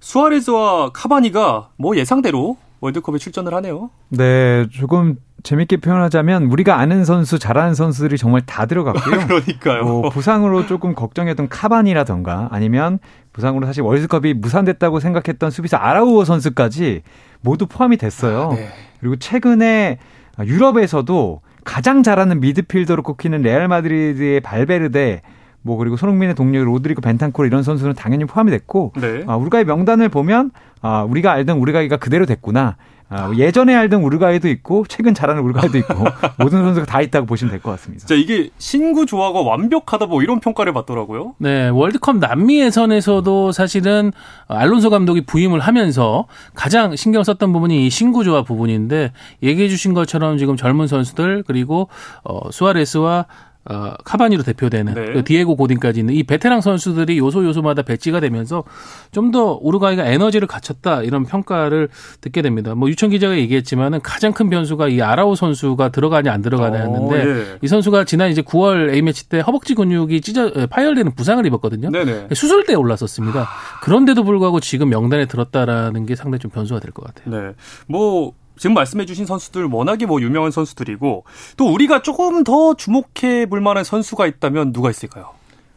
수아레즈와 0.01 0.91
카바니가 0.93 1.71
뭐 1.77 1.97
예상대로 1.97 2.57
월드컵에 2.81 3.19
출전을 3.19 3.55
하네요. 3.55 3.91
네, 4.09 4.67
조금 4.71 5.17
재밌게 5.43 5.79
표현하자면 5.79 6.45
우리가 6.45 6.79
아는 6.79 7.05
선수, 7.05 7.39
잘하는 7.39 7.75
선수들이 7.75 8.17
정말 8.19 8.41
다 8.45 8.67
들어갔고요. 8.67 9.21
그러니까요. 9.29 9.85
뭐 9.85 10.11
부상으로 10.11 10.67
조금 10.67 10.95
걱정했던 10.95 11.49
카반이라던가 11.49 12.49
아니면 12.51 12.99
부상으로 13.33 13.67
사실 13.67 13.83
월드컵이 13.83 14.35
무산됐다고 14.35 15.01
생각했던 15.01 15.51
수비수 15.51 15.77
아라우어 15.77 16.25
선수까지 16.25 17.03
모두 17.43 17.67
포함이 17.67 17.97
됐어요. 17.97 18.51
아, 18.53 18.55
네. 18.55 18.69
그리고 19.01 19.17
최근에 19.17 19.99
유럽에서도 20.43 21.41
가장 21.65 22.03
잘하는 22.03 22.41
미드필더로 22.41 23.03
꼽히는 23.03 23.43
레알 23.43 23.69
마드리드의 23.69 24.41
발베르데 24.41 25.23
뭐 25.62 25.77
그리고 25.77 25.96
손흥민의 25.96 26.35
동료 26.35 26.64
로드리고 26.64 27.01
벤탄코르 27.01 27.46
이런 27.46 27.62
선수는 27.62 27.94
당연히 27.94 28.25
포함이 28.25 28.51
됐고 28.51 28.92
네. 29.01 29.25
아, 29.27 29.37
우루과이 29.37 29.64
명단을 29.64 30.09
보면 30.09 30.51
아, 30.83 31.03
우리가 31.03 31.33
알던 31.33 31.59
우루과이가 31.59 31.99
그대로 31.99 32.25
됐구나. 32.27 32.77
아, 33.12 33.33
예전에 33.37 33.75
알던 33.75 34.03
우루과이도 34.05 34.46
있고 34.49 34.85
최근 34.88 35.14
잘하는 35.14 35.42
우루과이도 35.42 35.77
있고 35.79 35.94
모든 36.38 36.62
선수가 36.62 36.87
다 36.87 37.01
있다고 37.01 37.27
보시면 37.27 37.51
될 37.51 37.61
것 37.61 37.73
같습니다. 37.73 38.07
진짜 38.07 38.14
이게 38.14 38.51
신구 38.59 39.05
조화가 39.05 39.40
완벽하다 39.40 40.07
뭐 40.07 40.23
이런 40.23 40.38
평가를 40.38 40.73
받더라고요. 40.73 41.35
네, 41.38 41.68
월드컵 41.70 42.18
남미 42.18 42.61
예선에서도 42.61 43.51
사실은 43.51 44.12
알론소 44.46 44.90
감독이 44.90 45.23
부임을 45.23 45.59
하면서 45.59 46.27
가장 46.55 46.94
신경 46.94 47.25
썼던 47.25 47.53
부분이 47.53 47.85
이 47.87 47.90
신구 47.90 48.23
조화 48.23 48.42
부분인데 48.44 49.11
얘기해 49.42 49.68
주신 49.68 49.92
것처럼 49.92 50.38
지금 50.38 50.57
젊은 50.57 50.87
선수들 50.87 51.42
그리고 51.49 51.88
어 52.23 52.51
수아레스와 52.53 53.27
어, 53.71 53.95
카바니로 54.05 54.43
대표되는 54.43 54.95
네. 54.95 55.13
그 55.13 55.25
디에고 55.25 55.55
고딘까지 55.57 56.01
있는 56.01 56.15
이 56.15 56.23
베테랑 56.25 56.61
선수들이 56.61 57.17
요소 57.19 57.45
요소마다 57.45 57.83
배치가 57.83 58.21
되면서 58.21 58.65
좀 59.13 59.31
더 59.31 59.59
우루과이가 59.63 60.05
에너지를 60.07 60.49
갖췄다 60.49 61.03
이런 61.03 61.25
평가를 61.25 61.89
듣게 62.21 62.43
됩니다. 62.43 62.75
뭐 62.75 62.89
유천 62.89 63.11
기자가 63.11 63.37
얘기했지만은 63.39 64.01
가장 64.03 64.33
큰 64.33 64.51
변수가 64.51 64.89
이 64.89 65.01
아라우 65.01 65.37
선수가 65.37 65.91
들어가냐 65.91 66.33
안 66.33 66.43
들어가냐였는데 66.43 67.15
어, 67.15 67.27
예. 67.29 67.59
이 67.63 67.69
선수가 67.69 68.05
지난 68.05 68.31
이제 68.31 68.43
9월 68.43 68.93
A 68.93 69.03
매치 69.03 69.29
때 69.29 69.39
허벅지 69.39 69.75
근육이 69.77 70.21
찢어 70.21 70.49
에, 70.57 70.67
파열되는 70.67 71.15
부상을 71.15 71.47
입었거든요. 71.47 71.91
네네. 71.91 72.29
수술대에 72.35 72.75
올랐었습니다. 72.75 73.49
그런데도 73.83 74.25
불구하고 74.25 74.59
지금 74.59 74.89
명단에 74.89 75.27
들었다라는 75.27 76.07
게 76.07 76.17
상당히 76.17 76.41
좀 76.41 76.51
변수가 76.51 76.81
될 76.81 76.91
것 76.91 77.05
같아요. 77.07 77.33
네. 77.41 77.53
뭐 77.87 78.33
지금 78.61 78.75
말씀해주신 78.75 79.25
선수들 79.25 79.64
워낙에 79.64 80.05
뭐 80.07 80.20
유명한 80.20 80.51
선수들이고 80.51 81.25
또 81.57 81.73
우리가 81.73 82.03
조금 82.03 82.44
더 82.44 82.75
주목해 82.75 83.46
볼 83.46 83.61
만한 83.61 83.85
선수가 83.85 84.27
있다면 84.27 84.73
누가 84.73 84.90
있을까요? 84.90 85.31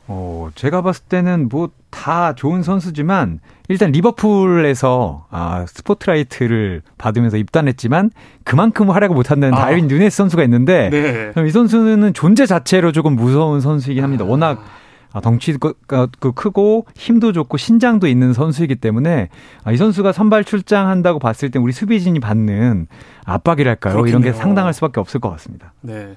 어, 0.08 0.50
제가 0.54 0.82
봤을 0.82 1.06
때는 1.06 1.48
뭐 1.50 1.70
다 1.94 2.34
좋은 2.34 2.64
선수지만 2.64 3.40
일단 3.70 3.92
리버풀에서 3.92 5.28
아, 5.30 5.66
스포트라이트를 5.68 6.82
받으면서 6.98 7.38
입단했지만 7.38 8.10
그만큼 8.44 8.90
활약을 8.90 9.16
못한다는 9.16 9.56
아. 9.58 9.62
다윈 9.62 9.88
누네스 9.88 10.18
선수가 10.18 10.44
있는데 10.44 10.90
네. 10.90 11.32
이 11.48 11.50
선수는 11.52 12.14
존재 12.14 12.46
자체로 12.48 12.92
조금 12.92 13.16
무서운 13.16 13.62
선수이긴 13.62 14.04
합니다. 14.04 14.26
워낙 14.26 14.60
아, 14.60 14.83
덩치도 15.22 15.60
그- 15.88 16.08
그 16.20 16.32
크고 16.32 16.86
힘도 16.96 17.32
좋고 17.34 17.58
신장도 17.58 18.08
있는 18.08 18.34
선수이기 18.34 18.76
때문에 18.76 19.30
아, 19.64 19.72
이 19.72 19.78
선수가 19.78 20.12
선발 20.12 20.44
출장한다고 20.44 21.20
봤을 21.20 21.52
때 21.52 21.60
우리 21.60 21.72
수비진이 21.72 22.20
받는 22.20 22.88
압박이랄까요? 23.26 23.94
이런 23.94 24.06
게 24.06 24.12
그렇겠네요. 24.12 24.34
상당할 24.42 24.74
수밖에 24.74 25.00
없을 25.00 25.20
것 25.20 25.30
같습니다. 25.32 25.74
네. 25.82 26.16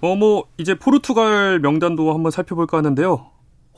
어, 0.00 0.14
뭐, 0.14 0.44
이제 0.58 0.74
포르투갈 0.78 1.58
명단도 1.60 2.12
한번 2.12 2.30
살펴볼까 2.30 2.76
하는데요. 2.78 3.26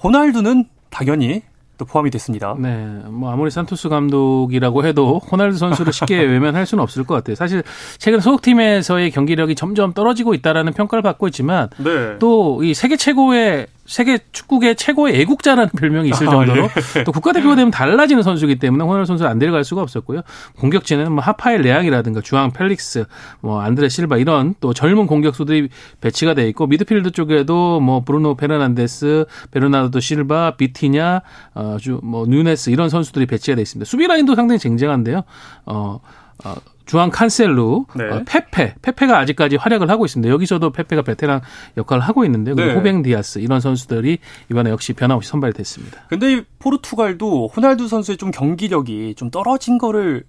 호날두는 0.03 0.65
당연히 0.91 1.43
또 1.77 1.85
포함이 1.85 2.11
됐습니다. 2.11 2.57
네, 2.59 2.85
뭐 3.09 3.31
아무리 3.31 3.53
산토스 3.53 3.89
감독이라고 3.89 4.85
해도 4.85 5.19
호날두 5.19 5.59
선수를 5.59 5.93
쉽게 5.93 6.17
외면할 6.27 6.67
수는 6.67 6.83
없을 6.83 7.05
것 7.05 7.15
같아요. 7.15 7.37
사실 7.37 7.63
최근 7.99 8.19
소속팀에서의 8.19 9.13
경기력이 9.13 9.55
점점 9.55 9.93
떨어지고 9.93 10.35
있다라는 10.35 10.73
평가를 10.73 11.03
받고 11.03 11.29
있지만 11.29 11.69
네. 11.79 12.19
또이 12.19 12.75
세계 12.75 12.97
최고의 12.97 13.69
세계 13.89 14.19
축구계 14.33 14.75
최고의 14.75 15.19
애국자라는 15.23 15.71
별명이 15.71 16.11
있을 16.11 16.29
아, 16.29 16.31
정도로 16.31 16.69
예. 16.99 17.05
또 17.05 17.11
국가대표가 17.11 17.57
되면 17.57 17.71
달라지는 17.71 18.23
선수이기 18.23 18.59
때문에 18.59 18.85
호날두 18.85 19.07
선수를 19.07 19.31
안 19.31 19.39
데려갈 19.39 19.65
수가 19.65 19.81
없었고요. 19.81 20.21
공격진에는 20.59 21.11
뭐 21.11 21.23
하파엘 21.25 21.63
레앙이라든가 21.63 22.21
주앙 22.21 22.53
펠릭스, 22.53 23.07
뭐 23.41 23.63
안드레 23.63 23.89
실바 23.89 24.19
이런 24.19 24.55
또 24.61 24.75
젊은 24.75 25.07
공격수들이 25.07 25.71
배치가 26.03 26.35
돼 26.35 26.47
있고 26.51 26.67
미드필드 26.67 27.13
쪽에도 27.13 27.81
뭐 27.81 28.05
브루노 28.05 28.37
페르난데스, 28.37 29.25
베르나르도 29.53 30.01
실바, 30.01 30.57
비티냐, 30.59 31.23
어뭐 31.55 32.27
누네스 32.29 32.69
이런 32.69 32.91
선수들이 32.91 33.25
배치가 33.25 33.57
돼 33.57 33.63
있습니다. 33.63 33.89
수비 33.89 34.07
라인도 34.07 34.35
상당히 34.35 34.59
쟁쟁한데요. 34.59 35.23
어, 35.65 35.99
어 36.45 36.55
주앙 36.89 37.11
칸셀루, 37.11 37.85
네. 37.95 38.05
어, 38.11 38.23
페페, 38.27 38.75
페페가 38.81 39.19
아직까지 39.19 39.57
활약을 39.57 39.91
하고 39.91 40.07
있습니다. 40.07 40.33
여기서도 40.33 40.71
페페가 40.73 41.03
베테랑 41.03 41.43
역할을 41.77 42.03
하고 42.03 42.25
있는데요. 42.25 42.57
그리고 42.57 42.71
네. 42.73 42.77
후벵 42.77 43.03
디아스 43.03 43.41
이런 43.41 43.61
선수들이 43.61 44.19
이번에 44.51 44.71
역시 44.71 44.95
변함없이 44.95 45.29
선발이 45.29 45.53
됐습니다. 45.53 46.01
근데 46.09 46.33
이 46.33 46.43
포르투갈도 46.59 47.49
호날두 47.55 47.89
선수의 47.89 48.17
좀 48.17 48.31
경기력이 48.31 49.15
좀 49.17 49.31
떨어진 49.31 49.77
거를 49.77 50.25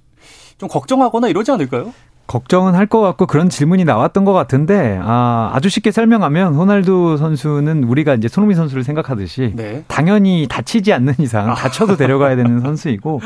좀 0.58 0.68
걱정하거나 0.70 1.30
이러지 1.30 1.50
않을까요? 1.52 1.94
걱정은 2.28 2.76
할 2.76 2.86
것 2.88 3.00
같고 3.02 3.26
그런 3.26 3.50
질문이 3.50 3.86
나왔던 3.86 4.26
것 4.26 4.34
같은데 4.34 5.00
아, 5.02 5.50
아주 5.54 5.70
쉽게 5.70 5.92
설명하면 5.92 6.56
호날두 6.56 7.16
선수는 7.18 7.86
우리가 7.86 8.16
이제 8.16 8.28
손흥민 8.28 8.58
선수를 8.58 8.84
생각하듯이 8.84 9.54
네. 9.56 9.84
당연히 9.88 10.46
다치지 10.48 10.92
않는 10.94 11.16
이상 11.20 11.56
다쳐도 11.56 11.96
데려가야 11.98 12.36
되는 12.36 12.60
선수이고 12.60 13.22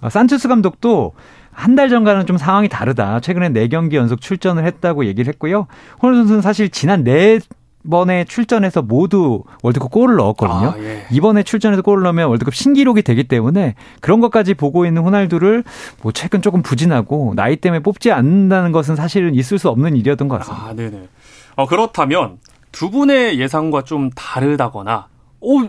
어, 0.00 0.08
산체스 0.08 0.48
감독도 0.48 1.12
한 1.58 1.74
달 1.74 1.88
전과는 1.88 2.26
좀 2.26 2.38
상황이 2.38 2.68
다르다. 2.68 3.20
최근에 3.20 3.48
네 3.48 3.66
경기 3.68 3.96
연속 3.96 4.20
출전을 4.20 4.64
했다고 4.64 5.06
얘기를 5.06 5.28
했고요. 5.32 5.66
호날두 6.02 6.20
선수는 6.20 6.40
사실 6.40 6.68
지난 6.70 7.02
네 7.04 7.40
번에 7.88 8.24
출전해서 8.24 8.82
모두 8.82 9.44
월드컵 9.62 9.90
골을 9.90 10.16
넣었거든요. 10.16 10.70
아, 10.70 10.74
예. 10.78 11.04
이번에 11.10 11.42
출전해서 11.42 11.82
골을 11.82 12.02
넣으면 12.04 12.28
월드컵 12.28 12.54
신기록이 12.54 13.02
되기 13.02 13.24
때문에 13.24 13.74
그런 14.00 14.20
것까지 14.20 14.54
보고 14.54 14.86
있는 14.86 15.02
호날두를 15.02 15.64
뭐 16.02 16.12
최근 16.12 16.42
조금 16.42 16.62
부진하고 16.62 17.32
나이 17.34 17.56
때문에 17.56 17.80
뽑지 17.82 18.12
않는다는 18.12 18.72
것은 18.72 18.94
사실은 18.96 19.34
있을 19.34 19.58
수 19.58 19.68
없는 19.68 19.96
일이었던 19.96 20.28
것 20.28 20.38
같습니다. 20.38 20.66
아, 20.66 20.74
네네. 20.74 21.08
어, 21.56 21.66
그렇다면 21.66 22.38
두 22.72 22.90
분의 22.90 23.38
예상과 23.40 23.82
좀 23.82 24.10
다르다거나, 24.10 25.06
오, 25.40 25.62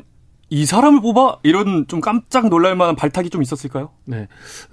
이 0.51 0.65
사람을 0.65 1.01
뽑아? 1.01 1.37
이런 1.43 1.85
좀 1.87 2.01
깜짝 2.01 2.49
놀랄 2.49 2.75
만한 2.75 2.95
발탁이 2.95 3.29
좀 3.29 3.41
있었을까요? 3.43 3.89
네. 4.09 4.27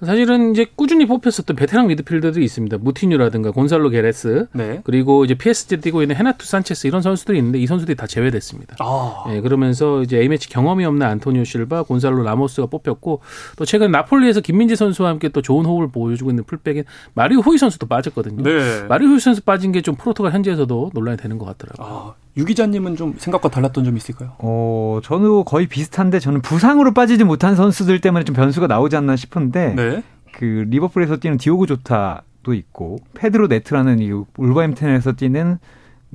사실은 0.05 0.51
이제 0.51 0.67
꾸준히 0.75 1.05
뽑혔었던 1.07 1.55
베테랑 1.55 1.87
미드필더들이 1.87 2.43
있습니다. 2.45 2.77
무티뉴라든가 2.79 3.51
곤살로 3.51 3.89
게레스. 3.89 4.47
네. 4.53 4.81
그리고 4.83 5.25
이제 5.25 5.33
PSG 5.35 5.77
뛰고 5.81 6.01
있는 6.03 6.15
헤나투 6.15 6.45
산체스 6.45 6.85
이런 6.87 7.01
선수들이 7.01 7.37
있는데 7.39 7.59
이 7.59 7.65
선수들이 7.65 7.95
다 7.95 8.05
제외됐습니다. 8.05 8.75
아. 8.79 9.23
네, 9.27 9.41
그러면서 9.41 10.03
이제 10.03 10.19
A매치 10.19 10.49
경험이 10.49 10.85
없는 10.85 11.07
안토니오 11.07 11.43
실바, 11.43 11.83
곤살로 11.83 12.21
라모스가 12.23 12.67
뽑혔고 12.67 13.21
또 13.57 13.65
최근 13.65 13.91
나폴리에서 13.91 14.41
김민재 14.41 14.75
선수와 14.75 15.09
함께 15.09 15.29
또 15.29 15.41
좋은 15.41 15.65
호흡을 15.65 15.89
보여주고 15.91 16.29
있는 16.29 16.43
풀백인 16.43 16.83
마리오 17.15 17.39
호이 17.39 17.57
선수도 17.57 17.87
빠졌거든요. 17.87 18.43
네. 18.43 18.83
마리오 18.87 19.09
호이 19.09 19.19
선수 19.19 19.41
빠진 19.41 19.71
게 19.71 19.77
좀 19.87 19.95
포르투갈 19.95 20.33
현지에서도 20.33 20.91
논란이 20.93 21.17
되는 21.17 21.37
것 21.37 21.45
같더라고요. 21.45 21.87
아, 21.87 22.13
유 22.35 22.43
기자님은 22.43 22.97
좀 22.97 23.13
생각과 23.17 23.49
달랐던 23.49 23.85
점이 23.85 23.95
있을까요? 23.97 24.33
어, 24.39 24.99
저는 25.01 25.45
거의 25.45 25.67
비슷한데 25.67 26.19
저는 26.19 26.41
부상으로 26.41 26.93
빠지지 26.93 27.23
못한 27.23 27.55
선수들 27.55 28.01
때문에 28.01 28.25
좀 28.25 28.35
변수가 28.35 28.67
나오지 28.67 28.97
않나 28.97 29.15
싶 29.15 29.26
은데 29.35 29.73
네. 29.75 30.03
그 30.31 30.65
리버풀에서 30.69 31.17
뛰는 31.17 31.37
디오고 31.37 31.65
조타도 31.65 32.53
있고 32.53 32.99
페드로 33.15 33.47
네트라는 33.47 33.99
이 33.99 34.11
울버햄튼에서 34.37 35.13
뛰는 35.13 35.57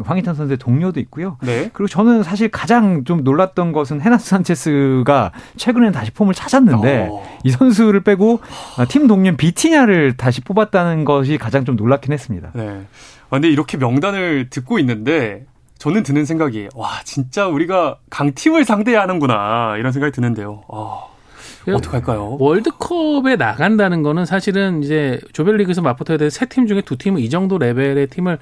황희찬 0.01 0.35
선수의 0.35 0.57
동료도 0.57 1.01
있고요. 1.01 1.37
네. 1.43 1.71
그리고 1.73 1.87
저는 1.87 2.23
사실 2.23 2.49
가장 2.49 3.05
좀 3.05 3.25
놀랐던 3.25 3.73
것은 3.73 4.01
헤나투 4.01 4.27
산체스가 4.31 5.33
최근에 5.57 5.91
다시 5.93 6.11
폼을 6.13 6.35
찾았는데 6.35 7.09
어. 7.11 7.39
이 7.45 7.51
선수를 7.51 8.03
빼고 8.03 8.41
팀 8.89 9.07
동료 9.07 9.37
비티냐를 9.37 10.17
다시 10.17 10.41
뽑았다는 10.41 11.05
것이 11.05 11.37
가장 11.37 11.65
좀 11.65 11.77
놀랍긴 11.77 12.13
했습니다. 12.13 12.53
네. 12.55 12.87
아, 13.29 13.37
근데 13.37 13.49
이렇게 13.51 13.77
명단을 13.77 14.49
듣고 14.49 14.79
있는데 14.79 15.47
저는 15.79 16.05
드는 16.05 16.25
생각이 16.25 16.69
와 16.75 16.89
진짜 17.05 17.49
우리가 17.49 17.99
강팀을 18.09 18.65
상대해야 18.65 19.03
하는구나 19.03 19.77
이런 19.79 19.93
생각이 19.93 20.13
드는데요. 20.13 20.63
아, 20.73 21.07
어떡할까요? 21.71 22.39
월드컵에 22.41 23.37
나간다는 23.37 24.03
거는 24.03 24.25
사실은 24.27 24.83
이제 24.83 25.21
조별리그에서 25.33 25.83
맞붙어야 25.83 26.19
될 26.19 26.29
세 26.29 26.47
팀 26.49 26.67
중에 26.67 26.81
두 26.81 26.97
팀은 26.97 27.21
이 27.21 27.31
정도 27.31 27.59
레벨의 27.59 28.09
팀을 28.09 28.39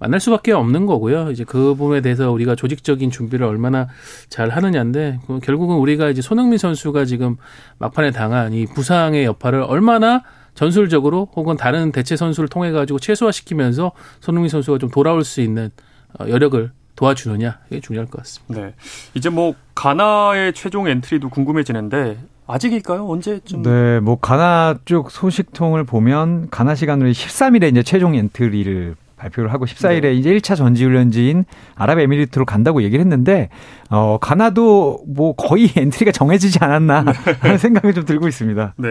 만날 0.00 0.18
수밖에 0.18 0.52
없는 0.52 0.86
거고요. 0.86 1.30
이제 1.30 1.44
그 1.44 1.74
부분에 1.76 2.00
대해서 2.00 2.30
우리가 2.32 2.56
조직적인 2.56 3.10
준비를 3.10 3.46
얼마나 3.46 3.86
잘 4.28 4.48
하느냐인데 4.48 5.20
그 5.26 5.38
결국은 5.40 5.76
우리가 5.76 6.08
이제 6.10 6.20
손흥민 6.20 6.58
선수가 6.58 7.04
지금 7.04 7.36
막판에 7.78 8.10
당한 8.10 8.52
이 8.52 8.66
부상의 8.66 9.24
여파를 9.24 9.62
얼마나 9.62 10.22
전술적으로 10.54 11.28
혹은 11.36 11.56
다른 11.56 11.92
대체 11.92 12.16
선수를 12.16 12.48
통해 12.48 12.70
가지고 12.72 12.98
최소화시키면서 12.98 13.92
손흥민 14.20 14.48
선수가 14.48 14.78
좀 14.78 14.90
돌아올 14.90 15.24
수 15.24 15.40
있는 15.40 15.70
어, 16.18 16.26
여력을 16.28 16.70
도와주느냐 16.96 17.58
이게 17.70 17.80
중요할 17.80 18.06
것 18.08 18.18
같습니다. 18.18 18.66
네. 18.66 18.74
이제 19.14 19.28
뭐 19.30 19.54
가나의 19.74 20.52
최종 20.52 20.86
엔트리도 20.88 21.28
궁금해지는데 21.28 22.18
아직일까요? 22.46 23.08
언제쯤? 23.08 23.62
네, 23.62 24.00
뭐 24.00 24.18
가나 24.18 24.76
쪽 24.84 25.10
소식통을 25.10 25.84
보면 25.84 26.50
가나 26.50 26.74
시간으로 26.74 27.10
13일에 27.10 27.70
이제 27.70 27.82
최종 27.82 28.14
엔트리를 28.14 28.96
발표를 29.16 29.52
하고 29.52 29.64
14일에 29.64 30.02
네. 30.02 30.14
이제 30.14 30.34
1차 30.34 30.56
전지훈련지인 30.56 31.44
아랍에미리트로 31.76 32.44
간다고 32.44 32.82
얘기를 32.82 33.02
했는데 33.02 33.48
어 33.88 34.18
가나도 34.20 35.04
뭐 35.06 35.34
거의 35.34 35.70
엔트리가 35.76 36.12
정해지지 36.12 36.58
않았나 36.60 37.04
하는 37.40 37.58
생각이 37.58 37.94
좀 37.94 38.04
들고 38.04 38.28
있습니다. 38.28 38.74
네. 38.76 38.88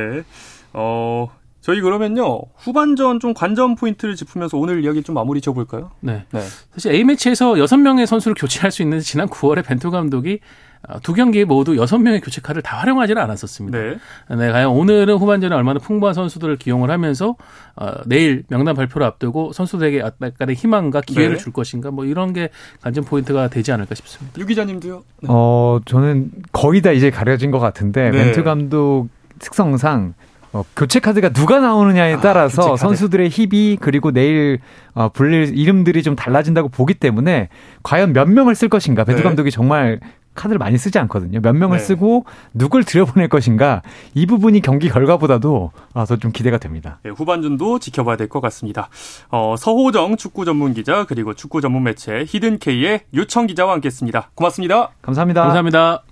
어, 0.74 1.30
저희 1.62 1.82
그러면요. 1.82 2.42
후반전 2.58 3.20
좀 3.20 3.34
관전 3.34 3.76
포인트를 3.76 4.16
짚으면서 4.16 4.58
오늘 4.58 4.84
이야기 4.84 5.04
좀 5.04 5.14
마무리 5.16 5.40
지어볼까요? 5.40 5.92
네. 6.02 6.26
네. 6.32 6.42
사실 6.74 6.94
A매치에서 6.94 7.58
6 7.58 7.80
명의 7.80 8.08
선수를 8.08 8.36
교체할 8.36 8.72
수 8.72 8.82
있는 8.82 9.00
지난 9.00 9.28
9월에 9.28 9.66
벤투 9.66 9.92
감독이 9.92 10.40
어, 10.40 10.73
두 11.02 11.14
경기 11.14 11.46
모두 11.46 11.74
6명의 11.74 12.24
교체 12.24 12.42
카드를 12.42 12.62
다 12.62 12.78
활용하지는 12.78 13.22
않았었습니다. 13.22 13.78
네. 13.78 13.96
네, 14.36 14.52
과연 14.52 14.70
오늘은 14.70 15.16
후반전에 15.16 15.56
얼마나 15.56 15.80
풍부한 15.80 16.14
선수들을 16.14 16.58
기용을 16.58 16.92
하면서 16.92 17.36
어, 17.76 17.92
내일 18.06 18.44
명단 18.50 18.76
발표를 18.76 19.08
앞두고 19.08 19.54
선수들에게 19.54 20.00
약간의 20.00 20.56
희망과 20.56 21.02
기회를 21.02 21.38
네. 21.38 21.44
줄 21.44 21.54
것인가 21.54 21.90
뭐 21.92 22.04
이런 22.06 22.34
게 22.34 22.50
관전 22.82 23.06
포인트가 23.06 23.48
되지 23.48 23.72
않을까 23.72 23.96
싶습니다. 23.96 24.40
유 24.40 24.46
기자님도요? 24.46 25.04
네. 25.22 25.28
어 25.30 25.80
저는 25.86 26.32
거의 26.52 26.82
다 26.82 26.92
이제 26.92 27.10
가려진 27.10 27.50
것 27.52 27.60
같은데 27.60 28.12
네. 28.12 28.26
벤투 28.26 28.44
감독 28.44 29.08
특성상 29.40 30.14
어, 30.54 30.64
교체 30.76 31.00
카드가 31.00 31.30
누가 31.30 31.60
나오느냐에 31.60 32.16
아, 32.16 32.20
따라서 32.20 32.72
카드. 32.72 32.82
선수들의 32.82 33.30
희비 33.30 33.78
그리고 33.82 34.12
내일 34.12 34.60
어, 34.94 35.10
불릴 35.10 35.58
이름들이 35.58 36.04
좀 36.04 36.16
달라진다고 36.16 36.70
보기 36.70 36.94
때문에 36.94 37.50
과연 37.82 38.14
몇 38.14 38.30
명을 38.30 38.54
쓸 38.54 38.70
것인가 38.70 39.04
벤투 39.04 39.22
네. 39.22 39.24
감독이 39.24 39.50
정말 39.50 40.00
카드를 40.36 40.58
많이 40.60 40.78
쓰지 40.78 40.98
않거든요. 41.00 41.40
몇 41.42 41.54
명을 41.54 41.78
네. 41.78 41.84
쓰고 41.84 42.26
누굴 42.54 42.84
들여보낼 42.84 43.30
것인가 43.30 43.82
이 44.14 44.26
부분이 44.26 44.62
경기 44.62 44.90
결과보다도 44.90 45.72
아, 45.94 46.06
더 46.06 46.16
좀 46.18 46.32
기대가 46.32 46.58
됩니다. 46.58 47.00
네, 47.04 47.10
후반전도 47.12 47.80
지켜봐야 47.80 48.18
될 48.18 48.28
것 48.30 48.40
같습니다. 48.42 48.90
어, 49.30 49.56
서호정 49.58 50.18
축구 50.18 50.46
전문 50.46 50.74
기자 50.74 51.06
그리고 51.06 51.34
축구 51.34 51.60
전문 51.62 51.84
매체 51.84 52.24
히든K의 52.28 53.02
유청 53.14 53.48
기자와 53.48 53.74
함께했습니다. 53.74 54.32
고맙습니다. 54.36 54.90
감사합니다. 55.02 55.42
감사합니다. 55.42 56.04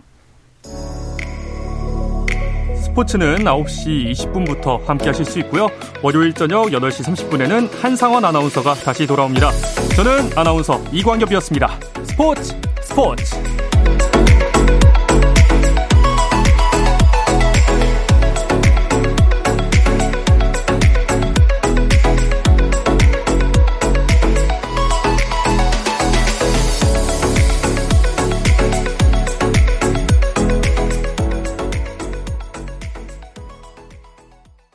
스포츠는 2.84 3.38
9시 3.45 4.12
20분부터 4.12 4.84
함께 4.86 5.05
하실 5.07 5.23
수 5.23 5.39
있고요. 5.39 5.67
월요일 6.03 6.34
저녁 6.34 6.65
8시 6.67 7.03
30분에는 7.05 7.69
한상원 7.81 8.25
아나운서가 8.25 8.73
다시 8.73 9.07
돌아옵니다. 9.07 9.49
저는 9.95 10.38
아나운서 10.38 10.81
이광엽이었습니다. 10.91 11.69
스포츠 12.03 12.60
스포츠 12.81 13.70